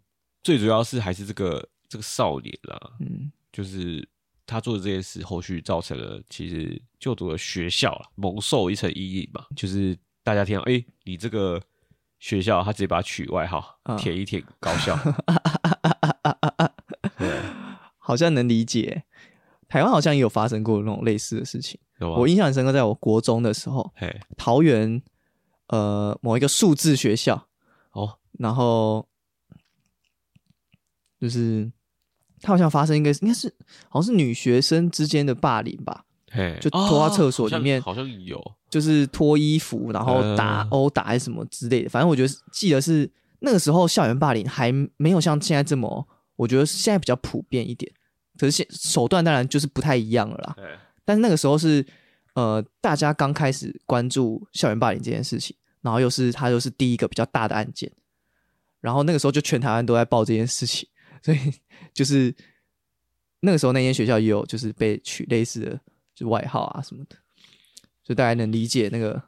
[0.43, 4.05] 最主要是还是这个这个少年啦，嗯，就是
[4.45, 9.45] 他做的这件事，后续造成了其实就读的学校啊蒙受一层阴影嘛。
[9.55, 11.61] 就是大家听到，哎、你这个
[12.19, 13.97] 学校，他直接把它取外号，嗯。
[13.97, 14.97] 舔一舔高校。
[17.17, 17.39] 对，
[17.97, 19.03] 好像能理解。
[19.67, 21.79] 台湾好像也有发生过那种类似的事情。
[21.99, 25.01] 我印象很深刻，在我国中的时候，嘿，桃园
[25.67, 27.47] 呃某一个数字学校，
[27.91, 29.07] 哦，然后
[31.19, 31.71] 就是
[32.41, 33.53] 他好像发生一个应该是
[33.89, 36.08] 好像是女学生之间的霸凌吧，嘿，
[36.59, 38.39] 就拖到厕所里面好像有，
[38.69, 41.89] 就是脱衣服，然后打嗯殴打还是什么之类的。
[41.89, 47.91] 反正我觉得记得是那个时候校园霸凌还没有像现在这么，我觉得现在比较普遍一点。
[48.37, 50.55] 可是现手段当然就是不太一样了啦。
[50.57, 50.63] 嘿，
[51.03, 51.85] 但是那个时候是
[52.35, 57.91] 呃，大家刚开始关注校园霸凌这件事情，然后又是他又是第一个比较大的案件，
[58.79, 60.87] 然后那个时候就全台湾都在报这件事情，
[61.21, 61.37] 所以
[61.93, 62.33] 就是
[63.41, 65.79] 那个时候那间学校也有就是被取类似的
[66.19, 67.15] 就外号啊什么的，
[68.03, 69.21] 就大家能理解那个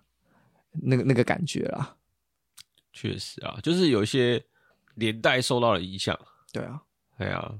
[0.81, 1.95] 那个那个感觉啦。
[2.91, 4.43] 确实啊，就是有一些
[4.95, 6.19] 年代受到了影响。
[6.51, 6.81] 对啊，
[7.15, 7.53] 哎呀、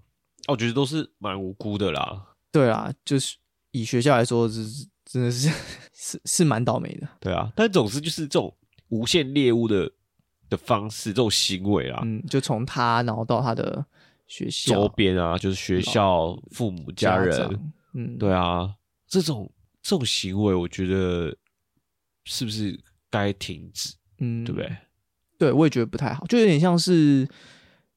[0.49, 2.35] 我觉得都是蛮无辜的啦。
[2.51, 3.37] 对啊，就是
[3.71, 5.49] 以学校来说，是真的是
[5.95, 7.07] 是是蛮倒霉的。
[7.21, 8.53] 对啊，但总之就是这种
[8.89, 9.89] 无限猎物的
[10.49, 13.85] 的方式，这种行为啊，嗯，就从他然后到他的
[14.27, 18.75] 学校周边啊，就是学校、父母、家人，嗯，对啊，
[19.11, 19.51] 这种
[19.83, 21.35] 这种行为，我觉得
[22.23, 24.77] 是不是该停止，嗯，对不对？
[25.37, 27.27] 对，我也觉得不太好，就有点像是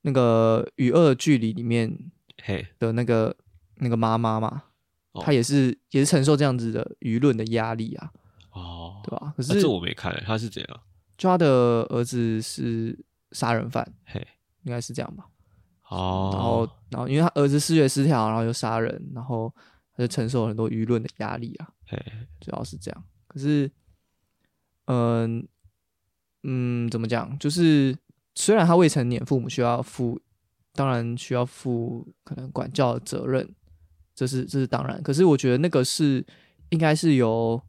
[0.01, 1.97] 那个《与恶的距离》里面
[2.43, 3.37] 嘿，的那个
[3.77, 4.65] 那个妈妈嘛，
[5.13, 8.11] 哦她也是也是承受这样子的舆论的压力啊。
[8.51, 9.33] 哦，对吧？
[9.37, 10.81] 可啊是这我没看，他是怎样？
[11.17, 11.47] 就他的
[11.91, 12.99] 儿子是
[13.31, 14.27] 杀人犯，嘿，
[14.65, 15.27] 应该是这样吧？
[15.91, 19.55] 哦，然后，然后因为他儿子视觉失调，然后又杀人，然后
[19.97, 21.97] 他就承受很多舆论的压力啊，嘿，
[22.41, 23.05] 主要是这样。
[23.27, 23.71] 可是，
[24.87, 25.47] 嗯
[26.43, 27.39] 嗯，怎么讲？
[27.39, 27.97] 就是
[28.35, 30.21] 虽然他未成年，父母需要负，
[30.73, 33.55] 当然需要负可能管教的责任，
[34.15, 35.03] 这是这是当然。
[35.03, 36.25] 可是我觉得那个是
[36.71, 37.61] 应该是由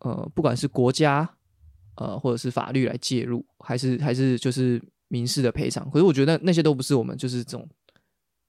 [0.00, 1.28] 呃，不管是国家
[1.96, 5.90] 呃或者是法律来介入，还是还是就是民事的赔偿。
[5.90, 7.68] 可是我觉得那些都不是我们就是这种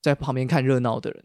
[0.01, 1.23] 在旁边看热闹的人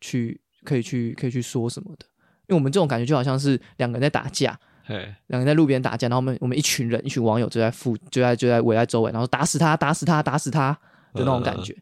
[0.00, 2.06] 去可以去可以去说什么的，
[2.48, 4.96] 因为我们这种感觉就好像是两个人在打架，嘿，
[5.28, 10.72] 两个人在路边打架，然后我们我们一群人一群网友就在附就在就在围在周围，然后打死他打死他打死他
[11.14, 11.76] 的那种感觉，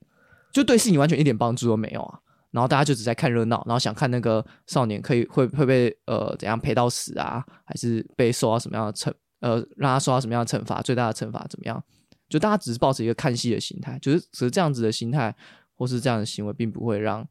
[0.53, 2.19] 就对事情完全一点帮助都没有啊。
[2.51, 11.83] 然后大家就只在看热闹，然后想看那个少年可以会会被呃怎样赔到死啊，还是被受到什么样的惩呃让他受到什么样的惩罚，最大的惩罚怎么样？
[12.29, 15.35] 就大家只是抱着一个看戏的心态，就是只是这样子的心态
[15.75, 17.27] 或是这样的行为，并不会让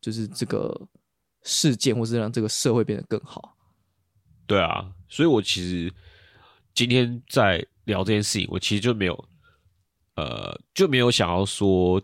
[0.00, 0.74] 就是这个
[1.42, 3.56] 事件或是让这个社会变得更好。
[4.46, 5.92] 对啊，所以我其实
[6.74, 9.28] 今天在聊这件事情，我其实就没有，
[10.16, 12.02] 呃，就没有想要说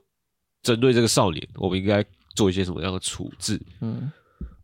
[0.62, 2.04] 针对这个少年，我们应该
[2.34, 3.60] 做一些什么样的处置。
[3.80, 4.10] 嗯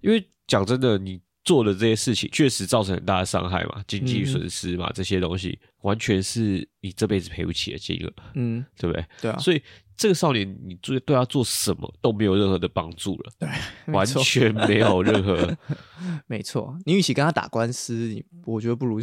[0.01, 9.07] 因为讲真的，你做的这些事情确实造成很大的伤害嘛，经济损失嘛，这些东西完全是你这辈子赔不起的金额，嗯，对不对？
[9.21, 9.63] 对啊，所以
[10.03, 13.49] 这个少年，你做对他做什么都没有任何的帮助了，对
[13.95, 15.57] 完全没有任何。
[16.27, 19.01] 没错，你与其跟他打官司，你我觉得不如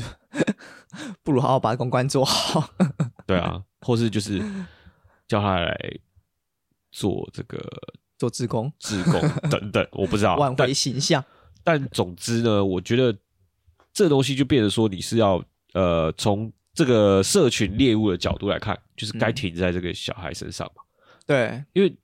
[1.23, 2.69] 不如好好把公关做好。
[3.25, 4.43] 对啊，或是就是
[5.25, 5.73] 叫他来
[6.91, 7.57] 做这个
[8.17, 9.13] 做志工，志工
[9.49, 10.35] 等等，我不知道。
[10.35, 11.23] 挽回形象。
[11.63, 13.17] 但总之呢，我觉得
[13.93, 20.83] 这东西就变成说，你是要呃从这个社群猎物的角度来看，就是该嗯停在这个小孩身上嘛，
[21.29, 21.95] 对，因为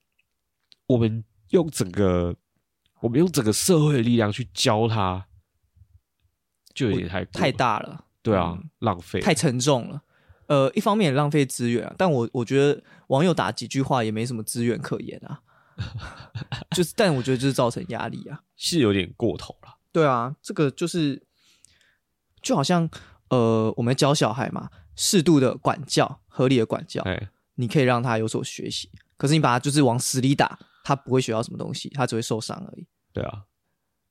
[0.86, 2.36] 我们用整个
[3.00, 5.26] 我们用整个社会的力量去教他，
[6.76, 10.04] 就有点太太，大了，对啊，嗯浪费太沉重了。
[10.46, 15.42] 呃，一方面也浪费资源啊，但我我觉得网友打几句话也没什么资源可言啊。
[16.78, 18.44] 就是，但我觉得就是造成压力啊。
[18.56, 19.80] 是有点过头了。
[19.92, 21.24] 对啊，这个就是
[22.44, 22.88] 就好像
[23.30, 28.92] 呃，我们教小孩嘛，适度的管教，合理的管教，哎，你可以让他有所学习。
[29.18, 32.86] 可是你把他就是往死里打，他不会学到什么东西，他只会受伤而已。
[33.14, 33.44] 对啊，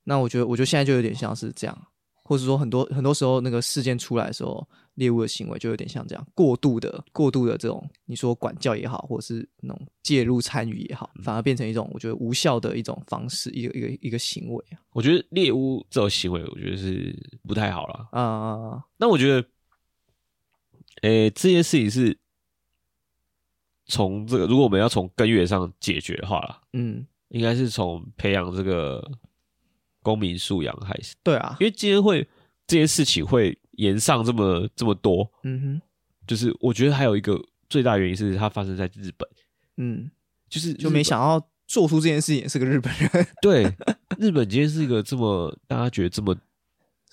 [0.05, 1.87] 那我觉得，我觉得现在就有点像是这样，
[2.25, 18.09] 或者说很多很多时候那个事件出来的时候，猎物的行为就有点像这样，过度的、过度的这种，你说管教也好，或者是那种介入参与也好，反而变成一种我觉得无效的一种方式，一个一个一个行为啊我觉得猎物这种行为，我觉得是不太好了。
[18.12, 18.85] 啊啊啊！
[18.97, 19.49] 那我觉得，
[21.03, 22.17] 诶、这件事情是
[23.87, 29.07] 从这个，如果我们要从根源上解决的话啦，嗯，应该是从培养这个
[30.03, 31.14] 公民素养开始。
[31.23, 32.27] 对啊，因为今天会
[32.66, 35.83] 这件事情会延上这么这么多，嗯哼，
[36.27, 39.29] 就是我觉得还有一个最大原因是它发生在日本，
[39.77, 40.11] 嗯，
[40.49, 43.64] 就是就没想到做出这件事情也是个日本人，对
[44.18, 46.35] 日本今天是一个这么大家觉得这么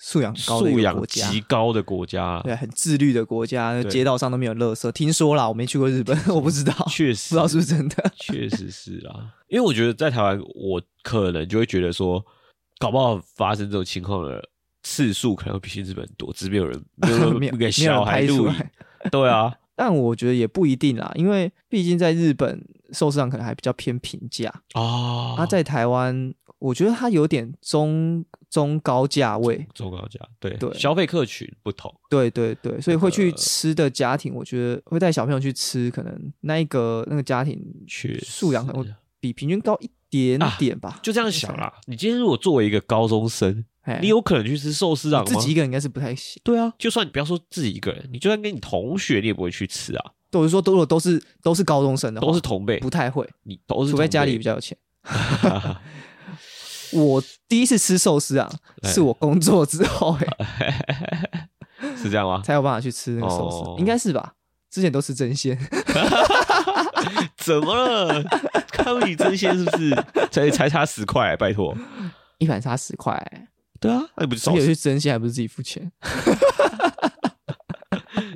[0.04, 1.40] 素养高的一素养个国家极。
[1.42, 4.90] 高的国家，对，很自律的国家，街道上都没有垃圾。
[4.90, 8.12] 听说啦，我没去过日本，我不知道，不确实不知道是不是真的。
[8.16, 12.20] 确实是啊，因为我觉得在台湾，我可能就会觉得说，
[12.80, 14.42] 搞不好发生这种情况的
[14.82, 18.54] 次数可能会比日本多，只是没有人没有人 没有给小孩录影。
[19.08, 22.60] 对啊， 但我觉得也不一定啦，因为毕竟在日本
[22.90, 29.66] 寿司上可能还比较偏平价，哦，他在台湾，我觉得它有点中中高价位。
[29.72, 41.00] 中高价，对对消费客群不同，对对对，所以会去吃的家庭，我觉得会带小朋友去吃，可能那一个那个家庭去素养可能比平均高一点点吧。
[41.02, 41.72] 就这样想啦。
[41.86, 45.30] 你今天如果作为一个高中生，哎，你有可能去吃寿司郎吗？
[45.32, 46.38] 自己一个人应该是不太行。
[46.44, 54.76] 对啊，就算你不要说自己一个人，你就算跟你同学，你也不会去吃啊，对我是说，如果都是都是高中生的话，都是同辈，不太会，你都是除非家里比较有钱。
[56.92, 58.50] 我第一次吃寿司啊，
[58.82, 60.26] 哎是我工作之后、欸，
[61.96, 62.42] 是这样吗？
[62.44, 64.34] 才有办法去吃那个寿司，哦应该是吧？
[64.70, 65.58] 之前都是真鲜，
[67.36, 68.22] 怎么了？
[68.72, 70.04] 看不起真鲜是不是？
[70.30, 71.76] 才才差十块、拜托。
[72.38, 75.92] 一盘差十块、欸，对啊，那你不是少真鲜还不是自己付钱？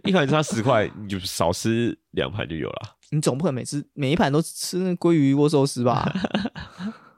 [0.05, 6.13] 一盘差十块，你就少吃两盘就有了，你总不可能每次每一盘都吃那鲑鱼握寿司吧？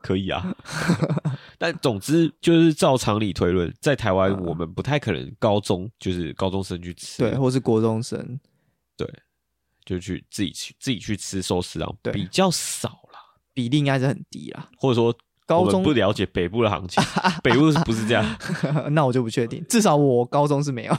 [0.01, 0.55] 可以啊。
[1.59, 8.39] 但总之就是照常理推论，在台湾嗯我们不太可能高中就是高中生去吃，对，或是国中生，
[8.97, 9.07] 对
[9.85, 13.19] 就去自己去自己去吃寿司郎，对比较少啦，
[13.55, 14.69] 比例应该是很低啦。
[14.77, 15.15] 或者说
[15.47, 17.03] 高中不了解北部的行情，
[17.43, 18.39] 北部是不是这样？
[18.93, 20.97] 那我就不确定，至少我高中是没有。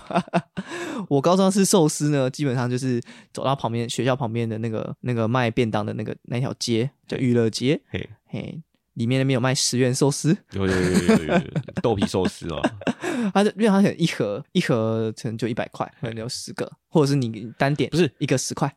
[1.07, 8.61] 我高中吃寿司呢，基本上就是走到旁边学校旁边的那个那个卖便当的那个那条街，叫娱乐街，嘿，嘿，
[8.99, 11.41] 里面那边有卖十元寿司，有有有有有
[11.81, 12.61] 豆皮寿司哦，
[13.33, 18.69] 它就因为它可能一盒一盒可能就一百块，可能有十个，或者是你单点不是一个十块，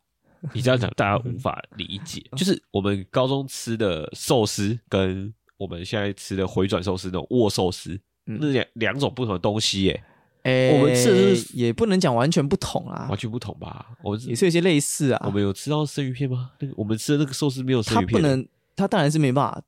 [0.55, 10.05] 你这样讲大家无法理解，就是我们高中吃的寿司跟我们现在吃的回转寿司那种握寿司，那两两种不同的东西耶，
[10.45, 13.87] 哎，我们吃的是也不能讲完全不同啦完，全不同吧？
[14.05, 15.21] 我们也是有些类似啊。
[15.27, 16.53] 我们有吃到生鱼片吗？
[16.61, 19.61] 那个我们吃的那个寿司没有生鱼片，它不能，它当然是没办法，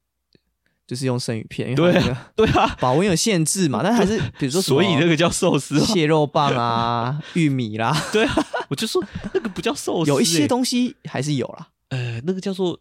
[0.86, 5.80] 就是用生鱼片，因为对啊，对啊， 保温有限制嘛，但还是比如说所以那个叫寿司？
[5.80, 8.34] 蟹肉棒啊、 玉米啦，对啊，
[8.68, 10.48] 我就说那个不叫寿司、有一些欸。
[10.48, 12.78] 东西还是有啦，呃，那个叫做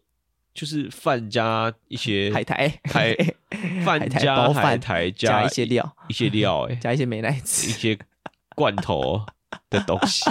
[0.52, 3.16] 就是饭加一些海苔、海
[3.84, 7.98] 饭加海苔加一些料，一些料、欸，哎，加一些美乃一，些
[8.54, 9.24] 罐头
[9.70, 10.30] 的东西，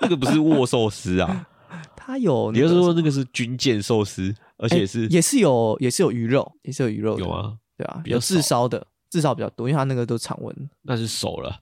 [0.00, 1.46] 那个不是握寿司啊，
[2.04, 7.28] 它有你那个就是说那个是军舰寿司，而且是、哎也是有也是有鱼肉，也是有鱼肉的，有？
[7.30, 7.58] 吗？
[7.76, 11.60] 对啊，比较有炙烧的，炙烧比较多，因为它那个都常温，那是熟了，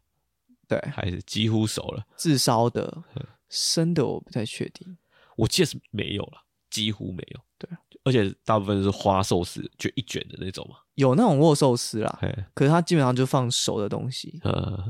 [0.66, 2.05] 对，还是几乎熟了？
[2.16, 3.24] 炙烧的嗯。
[3.48, 4.96] 生的我不太确定，
[5.37, 6.38] 我记得是没有了，
[6.70, 7.40] 几乎没有。
[7.59, 7.68] 对，
[8.02, 10.76] 而且大部分是花寿司，就一卷的那种嘛。
[10.94, 12.18] 有那种握寿司啦，
[12.55, 14.83] 可是它基本上就放熟的东西，呃，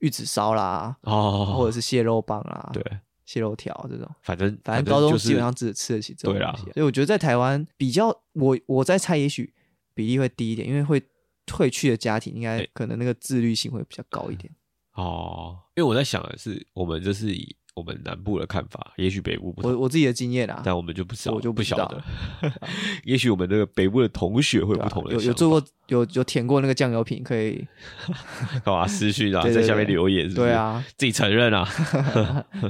[0.00, 2.82] 玉子烧啦，哦，或者是蟹肉棒啦，对，
[3.24, 4.08] 蟹肉条这种。
[4.22, 9.52] 反正反正高中基本上只吃得起这种东西，所以我觉得在台湾比较，我我在猜，也许
[9.94, 11.02] 比例会低一点，因为会
[11.46, 14.52] 退去的家庭应该可能那个自律性会比较高一点。
[14.94, 22.02] 哦，因为我在想的是，我们就是以我们南部的看法，也许北部不同，我我自己的经验啊，但我们就不知道，我就不晓得。
[23.02, 27.66] 也许我们那个北部的同学会不同的有有做过有有舔过那个酱油瓶，可以
[28.64, 31.68] 干嘛私讯啊， 在下面留言是不是对，啊，自己承认啊。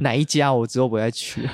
[0.00, 1.46] 哪一家我之后不会再去。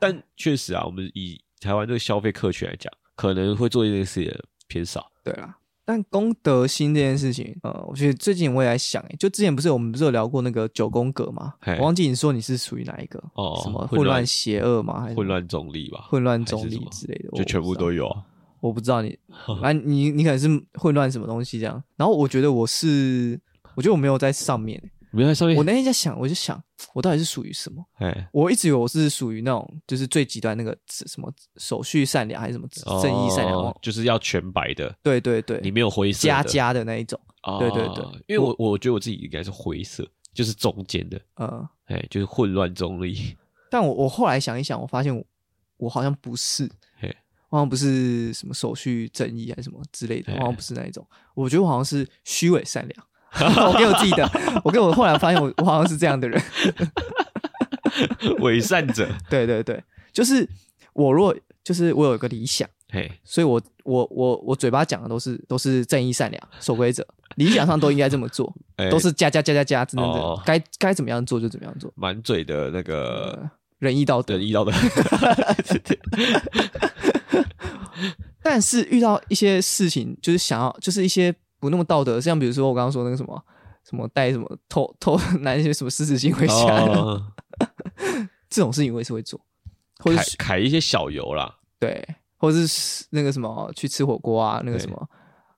[0.00, 5.06] 但确实啊，我们以台湾这个消费客群来讲，可能会做这件事的人偏少。
[5.22, 11.54] 对啦，但功德心这件事情，呃，我觉得最近我也在想，哎，就之前不是我们不是有聊过那个九宫格吗？
[11.78, 13.22] 我忘记你说你是属于哪一个？
[13.34, 15.00] 哦什么混乱邪恶吗？
[15.02, 17.30] 还是混乱中立吧，混乱中立之类的？
[17.36, 18.06] 就全部都有。
[18.06, 18.22] 啊。
[18.60, 19.18] 我不知道你，
[19.60, 21.82] 啊，你你可能是混乱什么东西这样。
[21.96, 23.40] 然后我觉得我是，
[23.74, 24.80] 我觉得我没有在上面。
[25.10, 26.62] 没有在上面我，那天在想，我就想，
[26.94, 27.84] 我到底是属于什么？
[27.94, 33.56] 哎，我一直以为我是属于那种，就是最极端那个什么手续善良还是什么正义善良？
[33.58, 37.18] 哦就是要全白的，对对对，你没有灰色的加加的那一种。
[37.42, 43.36] 哦对对对因为我我觉得我自己应该是灰色，就是中间的，呃，哎，就是混乱中立。
[43.70, 45.24] 但我我后来想一想，我发现我
[45.78, 46.70] 我好像不是，
[47.48, 51.06] 好像不是什么手续正义还是什么之类的，好像不是那一种。
[51.34, 53.06] 我觉得我好像是虚伪善良。
[53.40, 54.28] 我给我自己的，
[54.64, 56.40] 我给我后来发现我我好像是这样的人。
[58.40, 60.48] 伪善者，对对对，就是
[60.94, 68.88] 我若就是我有一个理想，嘿，所以我我我我嘴巴讲的都是都是正义善良、守规则，理想上都应该这么做， 哎。
[68.88, 70.40] 都是加加加加加，真的哦。
[70.44, 74.34] 该该怎么样做就怎么样做，满嘴的那个呃，仁义道德。
[74.34, 74.46] 仁。
[74.46, 74.72] 义道德，
[78.42, 83.40] 但是遇到一些事情，就是想要，就是一些不那么道德，像比如说我刚刚说那个什么
[83.84, 87.32] 什么带什么偷偷 拿一些什么狮子心回家的、哦，
[88.50, 89.40] 这种事情，我也是会做，
[90.00, 92.04] 或者凯是凯一些小油啦，对，
[92.36, 95.08] 或者是那个什么去吃火锅啊，那个什么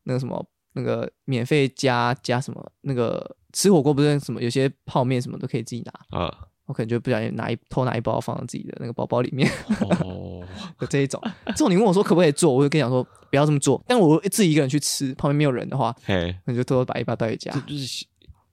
[0.03, 9.51] 那个什么那个免费加加什么那个吃火锅不是什么有些泡面什么都可以自己拿，啊，我可能就不小心拿一偷拿一包放到自己的那个包包里面。
[10.01, 10.43] 哦，
[10.79, 13.83] 的这一种，这种你问我说可不可以做，我就跟你讲说不要这么做。
[13.87, 17.61] 但我自己一个人去吃，旁边没有人的话，嘿，那你就偷偷把一包带回家这。
[17.61, 18.07] 就是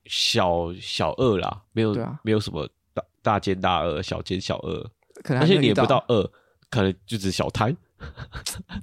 [0.06, 4.90] 小小饿啦，没有对啊没有什么大大奸大恶，小奸小恶，
[5.24, 6.30] 可能而且你也不到饿，
[6.70, 7.76] 可能就只是小贪。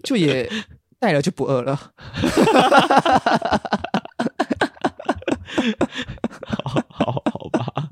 [0.04, 0.48] 就也
[0.98, 1.76] 带了就不饿了。
[6.46, 7.90] 好好好吧，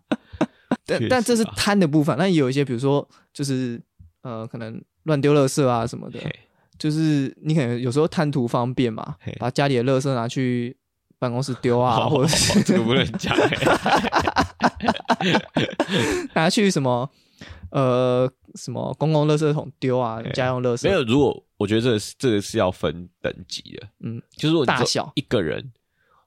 [0.87, 3.79] 但但这是贪的部分，那也有一些比如说就是
[4.23, 6.35] 呃，可能乱丢垃圾啊什么的，嘿
[6.79, 10.77] 就是你可能有时候贪图方便嘛，把家里的垃圾拿去
[11.19, 13.57] 办公室丢啊，哦或者是这个不能讲欸。
[16.35, 17.11] 拿去什么
[17.71, 25.73] 呃什么公共垃圾桶丢啊，家用垃圾没有，如果我觉得这个是这个是要分等级的，嗯就是如果大小一个人，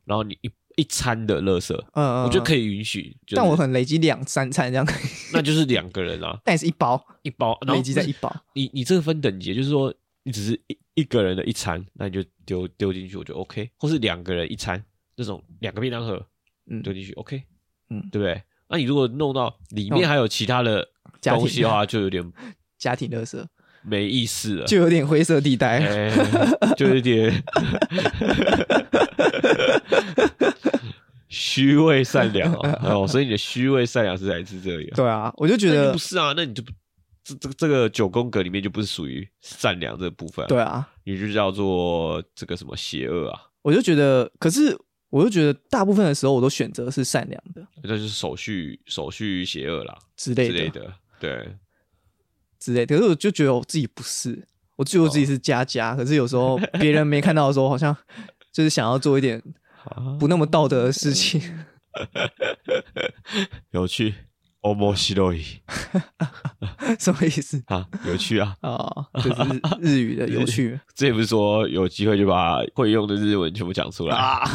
[0.06, 0.50] 然后你一
[0.80, 4.86] 一餐的垃圾，嗯，我觉得可以，允许，就是但我可能累积两三餐这样。
[4.86, 5.04] 可以，
[5.34, 8.34] 那就是两个人啊，但也是一包，一包，然后累积在一包。
[8.54, 14.84] 你你这个分等级，就是说你只是一一个人的一餐，那你就丢丢进去，我觉得 OK，或是两个人一餐
[15.16, 16.26] 那种两个便当盒
[16.70, 16.82] 嗯。
[16.82, 17.44] 丢进去 OK，
[17.90, 18.02] 嗯。
[18.12, 18.42] 对不对？
[18.70, 20.88] 那你如果弄到里面弄还有其他的
[21.22, 22.32] 东西的话，就有点
[22.78, 23.44] 家庭垃圾。
[23.82, 25.80] 没意思了，就有点灰色地带。
[25.80, 26.12] 哎，
[26.76, 27.32] 就有点
[31.30, 34.96] 虚伪善良哦，哦，所以你的虚伪善良是来自这里啊。
[34.96, 36.72] 对啊，我就觉得不，是啊，那你就不
[37.24, 44.76] 这这个这个九宫格里面就不是属于善良这个部分、啊，对啊，你就叫做这个什么邪恶啊，我就觉得，可是
[45.10, 47.66] 我就觉得大部分的时候我都选择是善良的。
[47.84, 50.54] 那就是手续手续邪恶啦之类的。
[50.54, 51.56] 之类的，对，
[52.60, 52.98] 之类的。
[52.98, 57.96] 可是我就觉得我自己不是，我觉得我自己是佳佳，可是有时候别人没看到的时候，好像
[58.52, 59.40] 就是想要做一点
[60.20, 61.42] 不那么道德的事情。
[63.72, 64.14] 有趣，
[64.62, 65.44] 欧莫西洛伊
[67.00, 68.56] 什么意思啊，有趣啊！
[68.62, 68.78] 啊？
[69.24, 69.42] 就是
[69.82, 74.44] 日日语的有趣 之前不是说有机会就把会用的日文全部讲出来啊。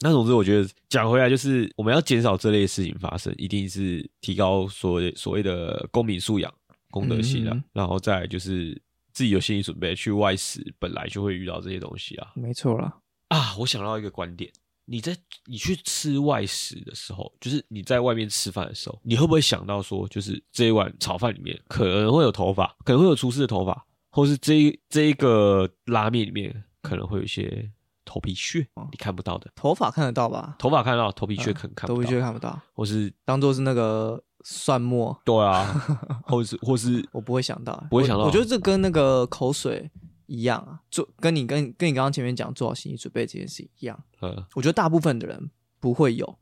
[0.00, 6.52] 那总之，我觉得讲回来，就是我们要减少这类事情发生，一定是提高所谓所谓的公民素养、
[6.90, 8.78] 公德心啊，嗯然后再就是
[9.14, 12.32] 自己有心理准备，去外食本来就会遇到这些东西啊。
[12.34, 12.98] 没错啦，
[13.28, 14.52] 啊，我想到一个观点，
[14.84, 27.70] 你在你去吃外食的时候，就是你在外面吃饭的时候，你会不会想到说，就是这一碗炒饭里面可能会有头发，可能会有厨师的头发，或是这一这一个拉面里面可能会有一些
[28.04, 29.50] 头皮屑，你看不到的。
[29.54, 30.56] 头发看得到吧？
[30.58, 35.64] 头发看到，头皮屑可能看不到，头皮屑看不到，或是当做是那个蒜末，对啊，
[36.22, 38.26] 或是或是我不会想到，不会想到我。
[38.26, 39.90] 我觉得这跟那个口水
[40.26, 43.98] 一样啊，做跟你跟跟你刚刚前面讲做好心理准备这件事一样。
[44.20, 46.38] 嗯，我觉得大部分的人不会有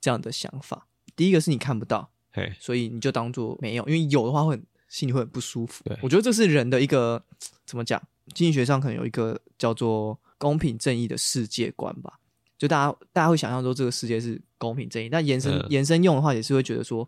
[0.00, 0.88] 这样的想法。
[1.14, 5.98] 第一个是你看不到，嘿，所以你就当做没有，因为有的话会很心里会很不舒服对。
[6.02, 7.22] 我觉得这是人的一个
[7.66, 8.02] 怎么讲？
[8.34, 12.18] 经济学上可能有一个叫做公平正义的世界观吧。
[12.56, 17.06] 就大家大家会想象说这个世界是公平正义，但延伸、嗯延伸用的话，也是会觉得说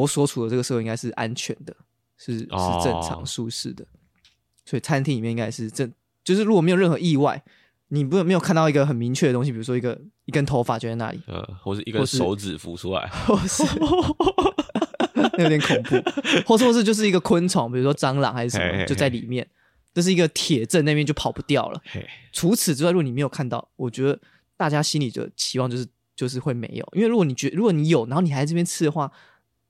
[0.00, 1.74] 我所处的这个社会应该是安全的，
[2.18, 3.84] 是是哦正常舒适的。
[4.64, 5.92] 所以餐厅里面应该是正，
[6.24, 7.42] 就是如果没有任何意外，
[7.88, 13.62] 你不没有看到一个很明确的东西，比如说一个一根头发就在那里，呃，或是一根手指浮出来，或是
[15.14, 15.94] 那 有点恐怖，
[16.46, 19.46] 或是或是就是一个昆虫，比如说蟑螂还是什么，就在里面，
[19.94, 21.80] 这是一个铁阵，那边就跑不掉了。
[21.86, 24.18] 嘿，除此之外，如果你没有看到，我觉得
[24.56, 25.86] 大家心里的期望就是
[26.16, 29.10] 就是会没有，因为如果你觉如果你有，然后你还在这边吃的话，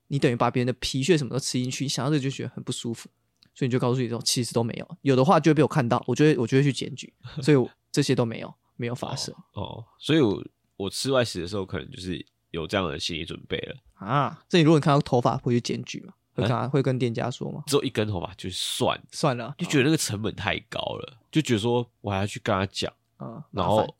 [0.07, 3.09] 你等于把别人的皮屑什么都吃进去，你想到这个就觉得很不舒服，
[3.53, 10.43] 所以你就告诉自己说，其实都没有，有的话就会被我看到，我就会我就会去检举， 所以这些都没有没有发生、哦，所以我
[10.75, 13.75] 我吃外食的时候，可能就是有这样的心理准备了。
[13.95, 14.43] 啊。
[14.47, 16.13] 这你如果你看到头发会去检举吗？
[16.37, 17.63] 会跟会跟店家说吗？
[17.65, 23.97] 只有一根头发就算，算了，就觉得那个成本太高了，就觉得说我还要去跟他讲，啊，然后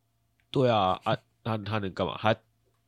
[0.51, 2.15] 对啊啊，那他能干嘛？
[2.21, 2.35] 他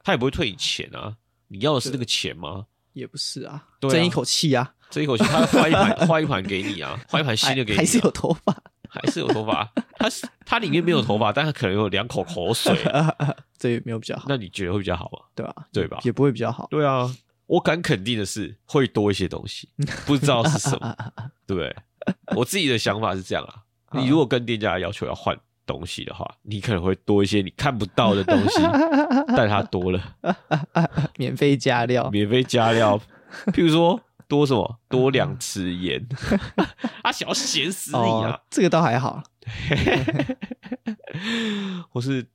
[0.03, 1.17] 他也不会退你钱啊，
[1.47, 2.67] 你要的是那个钱吗？
[2.93, 3.93] 也不是啊，对啊。
[3.93, 7.73] 争一口气啊，争一口气他换一盘 换一盘给你啊，换一盘新的给你。
[7.73, 8.55] 啊、还还是有头发，
[8.89, 12.75] 还是有头发，他是他里面没有头发， 但他可能有两口口水，
[13.57, 15.19] 这也没有比较好，那你觉得会比较好吗？
[15.35, 15.55] 对吧？
[15.71, 15.99] 对吧？
[16.03, 16.67] 也不会比较好。
[16.69, 17.09] 对啊，
[17.45, 19.69] 我敢肯定的是会多一些东西，
[20.05, 20.95] 不知道是什么，
[21.45, 21.55] 对。
[21.55, 21.75] 不对？
[22.35, 25.37] 我自己的想法是这样啊，你如果跟店家要求要换
[25.69, 28.59] 东西的话，你可能会多一些你看不到的东西，
[29.37, 30.15] 但它多了，
[31.17, 32.99] 免费加料，免费加料，
[33.53, 34.79] 譬如说多什么？
[34.89, 36.03] 多两匙盐，
[37.03, 38.31] 他想要咸死你啊。
[38.31, 39.21] 哦，，这个倒还好。
[41.91, 42.25] 或是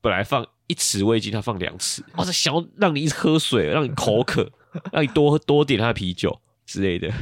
[0.00, 4.50] 本来放一匙味精，他放两匙，哇塞，想要让你喝水，让你口渴，
[4.92, 7.12] 让你多多点他的啤酒之类的。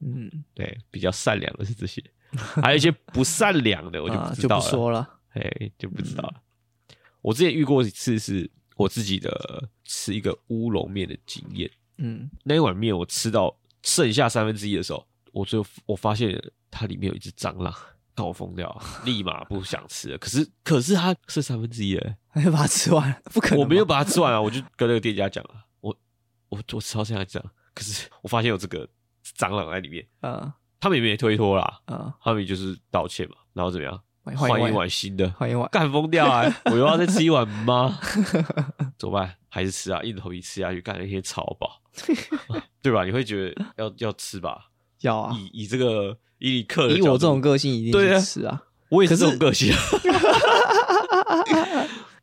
[0.00, 2.02] 嗯，对，比较善良的是这些，
[2.62, 4.62] 还有一些不善良的，我就不知道了。
[4.62, 5.08] 不说了。
[5.30, 6.42] 哎，就不知道了。
[7.20, 11.70] 我之前遇过一次，是我自己的吃一个乌龙面的经验。
[11.98, 17.72] 嗯，那一碗面我吃到剩下三分之一的时候，我最后我发现它里面有一只蟑螂，
[18.14, 20.18] 搞我疯掉， 立马不想吃了。
[20.18, 23.58] 可是可是它剩三分之一哎，还要把它吃完，不可能。
[23.58, 25.96] 我没有把它吃完啊，我就跟那个店家讲了，我
[26.48, 28.88] 我我吃到现在这样，可是我发现有这个
[29.36, 35.68] 蟑螂在里面，啊他们也没推脱啦，啊，他们就是道歉嘛，然后怎么样，换换一碗新的，换一碗。
[35.70, 36.44] 干疯掉啊！
[36.72, 37.98] 我又要再吃一碗吗？
[38.98, 39.34] 怎么办？
[39.48, 41.80] 还是吃啊，硬着头皮吃下去，干那些超饱，
[42.82, 43.04] 对吧？
[43.04, 44.66] 你会觉得要要吃吧？
[45.02, 48.62] 要啊，以以这个以你客的角度以我这种个性一定对啊吃啊。
[48.88, 49.78] 我也是这种个性啊。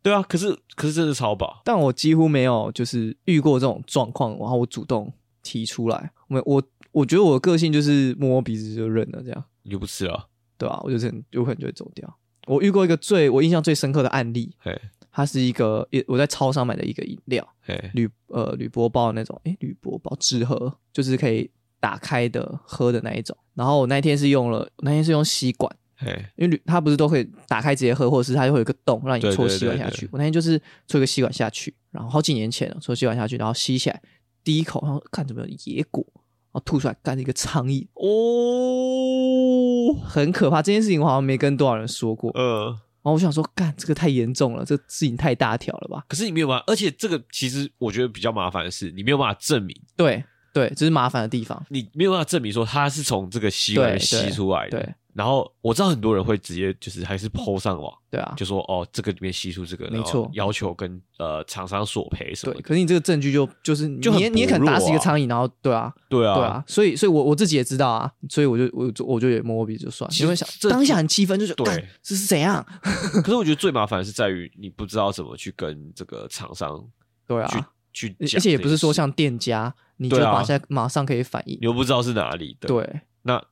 [0.04, 5.12] 对啊，可是可是真的超饱，但我几乎没有就是遇过这种状况，然后我主动
[5.44, 6.12] 提出来。
[6.28, 6.64] 我我
[6.98, 10.28] 我觉得我的个性就是摸摸鼻子就认了，这样你就不吃了。
[10.58, 12.18] 对吧、我就是很有可能就会走掉。
[12.48, 14.76] 我遇过一个最我印象最深刻的案例，嘿，
[15.12, 21.48] 它是一个也我在超商买的一个饮料，嘿，铝呃铝箔包的那种，诶，铝箔包纸盒，就是可以
[21.80, 23.38] 打开的喝的那一种。
[23.54, 30.10] 然后我那一天是用了，我那天是用吸管，嘿，因为铝它不是都可以打开直接喝，或者是它会有一个洞让你对戳吸管下去。
[30.12, 34.02] 我那天就是戳一个吸管下去，然后好几年前了，戳吸管下去，然后吸起来，
[34.44, 36.27] 第一口，然后看怎么有野果，然
[36.58, 40.62] 后吐出来，干了一个苍蝇，哦，很可怕。
[40.62, 46.04] 这件事情我好像没跟多少人说过，然呃，后我想说，干这个太严重了，这事情太大条了吧？
[46.08, 51.64] 可是你没有办法，而且这个其实我觉得比较麻烦的是，你没有办法证明，对对，这是麻烦的地方。
[51.70, 54.80] 你没有办法证明说它是从这个吸吸出来的。
[54.80, 60.30] 对然后我知道很多人会直接就是还是抛上网，对啊，就说哦这个里面吸出这个，没错。
[60.34, 62.62] 要求跟呃厂商索赔什么对。
[62.62, 71.76] 可是你这个证据就就是你你也可能打死一个苍蝇，然后对啊，对啊，对啊，所以所以我我自己也知道啊，所以我就我就我就也摸摸鼻子就算，因为想这当下很气愤，就觉得对。
[71.76, 72.64] 干这是怎样？
[73.24, 76.80] 可是我觉得最麻烦的是在于你不知道怎么去跟这个厂商
[77.26, 77.48] 对、啊，
[77.92, 81.58] 去而讲，且也不是说，像店家，你就马上马上可以反应。
[81.60, 83.02] 你，又不知道是哪里的，，对。
[83.24, 83.44] 那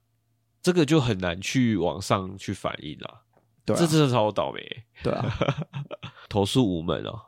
[0.66, 3.22] 这个就很难去往上去反映啦。
[3.64, 3.80] 对啊。
[3.80, 4.60] 这真的超倒霉，
[5.04, 5.38] 对啊，
[6.28, 7.22] 投诉无门哦。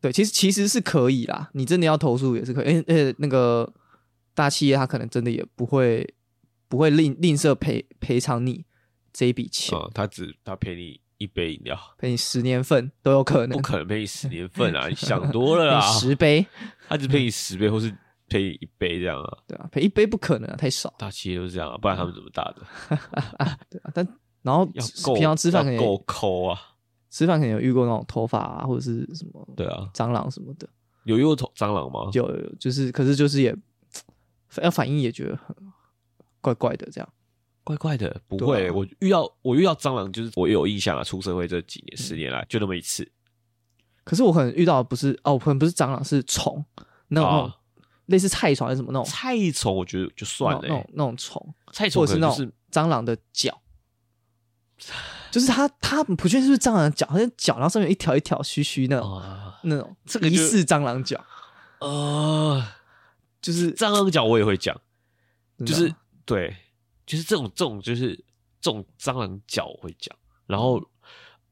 [0.00, 3.70] 对，其实其实是可以啦，你真的要投诉也是可以，而且那个
[4.34, 6.14] 大企业他可能真的也不会
[6.68, 8.64] 不会吝吝啬赔赔偿你
[9.12, 13.56] 这一笔钱，啊、他只他赔你一杯饮料，赔你十年份都有可能。
[13.58, 14.88] 不，可能赔你十年份啊！
[14.88, 16.46] 你想多了赔啦， 十杯，
[16.88, 17.94] 他只赔你十杯，或是
[18.28, 19.38] 赔一杯这样啊。
[19.46, 22.62] 对啊，赔一杯不可能啊，太少，大企业都是这样啊，不然他们怎么大的？
[23.70, 24.06] 对啊，但
[24.42, 26.58] 然后要够平常吃饭可能要够抠啊，
[27.10, 29.88] 吃饭可能有遇过那种头发啊，或者是什么对啊。
[29.94, 30.68] 蟑螂什么的，
[31.04, 32.10] 有遇过头蟑螂吗？
[32.12, 33.56] 有有有就是可是就是也
[34.62, 35.54] 要反应也觉得很
[36.40, 37.08] 怪怪的这样。
[37.62, 38.80] 怪怪的，不对啊会。
[38.80, 43.10] 我遇到我遇到蟑螂，就是我有印象啊，出社会这几年、十年来就那么一次。
[44.04, 46.62] 可是我可能遇到的不是哦，可能不是蟑螂，是虫，
[47.08, 47.56] 那种、那种啊
[48.06, 49.04] 类似菜虫还是什么那种？
[49.04, 53.62] 菜虫我觉得就算了、那种欸，那种虫，菜虫或者是那种蟑螂的脚，
[55.30, 59.60] 就是它它不确定是不是蟑螂的脚，好像脚然后上面有一条一条须须那种、啊。
[59.64, 61.24] 那种这个就疑似蟑螂脚，
[61.80, 62.62] 呃，
[63.40, 64.78] 就是蟑螂脚我也会讲，
[65.64, 65.94] 就是
[66.24, 66.54] 对，
[67.06, 68.14] 就是这种这种就是
[68.60, 70.14] 这种蟑螂脚我会讲，
[70.46, 70.76] 然后。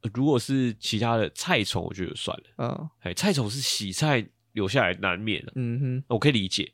[0.04, 2.44] 呃如果是其他的菜虫，我觉得就算了。
[2.56, 2.90] 嗯。
[3.02, 6.72] 哎，菜虫是洗菜留下来难免的、嗯哼我可以理解。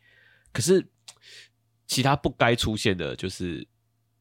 [0.53, 0.85] 可是
[1.87, 3.67] 其他不该出现的，就是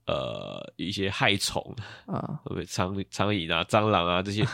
[0.05, 1.62] 呃一些害虫，
[2.05, 2.66] 啊对不对？
[2.66, 4.45] 苍苍蝇啊、蟑螂啊这些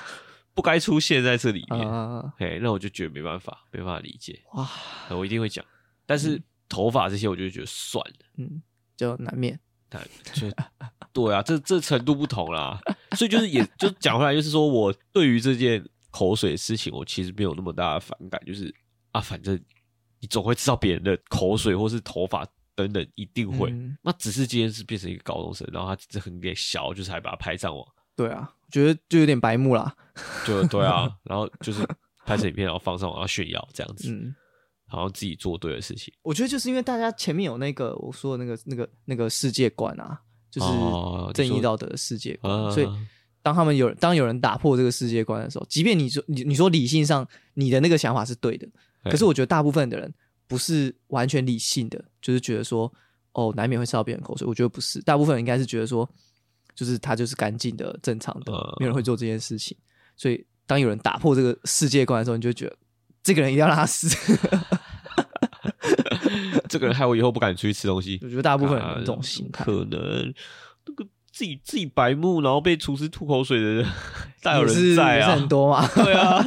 [0.54, 1.90] 不该出现在这里面。
[1.90, 4.42] 啊哎，那我就觉得没办法，没办法理解。
[4.54, 4.70] 哇
[5.10, 5.64] 呃我一定会讲，
[6.06, 8.26] 但是头发这些，我就觉得算了。
[8.38, 8.62] 嗯，
[8.96, 10.02] 就难免但
[10.34, 10.50] 就
[11.12, 12.80] 对啊，这这程度不同啦，
[13.16, 18.74] 所以就是也就讲回来，就是说我对于这件口水的事情，我其实没有那么大的反感，就是
[19.14, 19.58] 啊，反正
[20.20, 22.46] 你总会知道别人的口水或是头发
[22.76, 23.72] 等等，一定会。
[23.72, 29.96] 嗯那只是今天是变成一个高中生，然后他只是很给小，就是还把他拍上网，对啊，我觉得就有点白目啦，
[30.46, 31.88] 就对啊， 然后就是
[32.26, 34.36] 拍成影片，然后放上网，然后炫耀这样子，嗯。
[34.86, 36.14] 好像自己做对的事情。
[36.22, 40.68] 我觉得就是因为大家前面有那个我说的那个那个那个世界观啊，就是
[41.34, 42.88] 正义道德的世界观，啊所以
[43.42, 48.72] 当他们有当有人打破这个世界观的时候，即便你说你你说理性上你的那个想法是对的，哎
[49.04, 50.14] 可是我觉得大部分的人
[50.48, 52.92] 不是完全理性的，就是觉得说
[53.34, 56.10] 哦难免会吃到别人口水，我觉得不是，大部分人应该是觉得说，
[56.76, 58.76] 就是他就是干净的、正常的，呃。
[58.80, 59.78] 没有人会做这件事情，
[60.16, 62.78] 所以当有人打破这个世界观的时候，你就觉得
[63.24, 64.08] 这个人一定要让他死。
[66.70, 68.20] 这个人害我以后不敢出去吃东西。
[68.24, 70.34] 我觉得大部分人这种心态，可能
[70.86, 73.86] 那个自己自己白目，然后被厨师吐口水的人，
[74.44, 75.48] 大有人在啊很。
[75.50, 76.42] 多嘛， 对啊，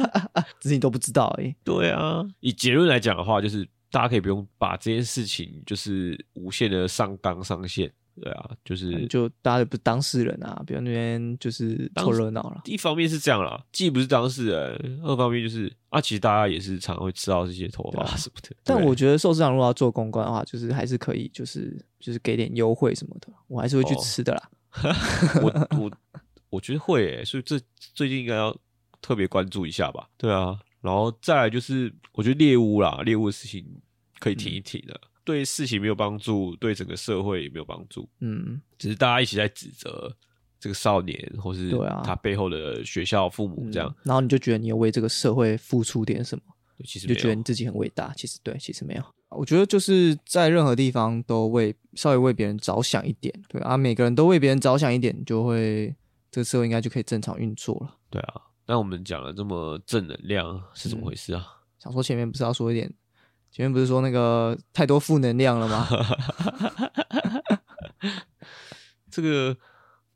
[0.61, 1.53] 只是你都不知道而已。
[1.63, 2.25] 对啊。
[2.39, 7.91] 以结论来讲的话，就是大家可以不用把这件事情就是无限的上纲上线。
[8.19, 12.61] 对啊，就是就大家也不是当事人啊，不要那边就是凑热闹了。
[12.65, 18.49] 一方面是这样啦，既不是当事人，二方面就是啊，其实大家也是常会吃到这些头发什么的。
[18.49, 24.49] 对但我觉得寿司郎如果要做公关的话，就是还是可以，就是就是给点优惠什么的，我还是会去哦吃的啦。
[25.41, 25.91] 我我
[26.49, 28.55] 我觉得会欸、所以这最近应该要
[29.01, 30.09] 特别关注一下吧。
[30.17, 33.65] 对啊，然后再来就是我觉得猎物啦，猎物的事情
[34.19, 34.99] 可以停一停的。
[35.23, 40.15] 对事情没有帮助，对整个社会也没有帮助，嗯，只是大家一起在指责
[40.57, 43.93] 这个少年，或是对啊他背后的学校、父母这样。
[44.03, 46.43] 然后你就觉得你有为这个社会付出点什么，
[46.85, 48.13] 其实没有就觉得你自己很伟大。
[48.15, 49.03] 其实对，其实没有。
[49.29, 55.93] 我觉得就是在任何地方都为稍微为别人着想一点，对啊，每个人都为别人着想一点，就会
[56.31, 57.95] 这个社会应该就可以正常运作了。
[58.09, 58.41] 对啊。
[58.69, 61.45] 那我们讲了这么正能量是怎么回事啊？
[61.79, 62.91] 想说前面不是要说一点，
[63.51, 65.87] 前面不是说那个太多负能量了吗？
[69.09, 69.55] 这个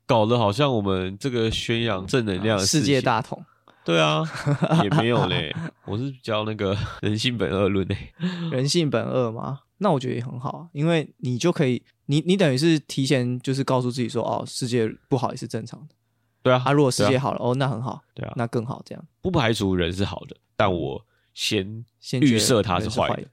[0.06, 3.42] 搞得好像我们这个宣扬正能量的世界大同，
[3.84, 4.22] 对啊，
[4.84, 5.54] 也没有嘞。
[5.84, 8.12] 我是教那个 人性本恶论嘞。
[8.50, 15.94] 人性本恶嘛，那我觉得也很好啊，因为你就可以，你你等于是提前就是告诉自己说，哦，世界不好也是正常的。
[16.42, 21.04] 对啊，啊，如果世界好了，哦，那很好，对啊，那更好，这样不排除人是好的，但我
[21.34, 23.28] 先先预设他是坏的的。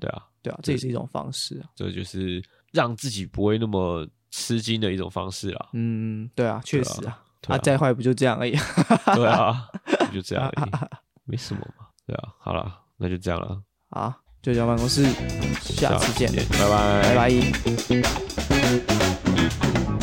[0.00, 1.66] 对啊，对啊，这也是一种方式啊。
[1.74, 5.68] 这就是让自己不会那么吃惊的一种方式啊。
[5.72, 8.52] 嗯，对啊，确实啊，对啊再坏不就这样而已。
[9.14, 9.68] 对啊，
[10.12, 10.70] 就这样而已，
[11.24, 11.86] 没什么嘛。
[12.06, 15.04] 对啊，好了，那就这样了，好，就交办公室，
[15.60, 17.16] 下次见，拜拜，拜
[19.88, 19.93] 拜。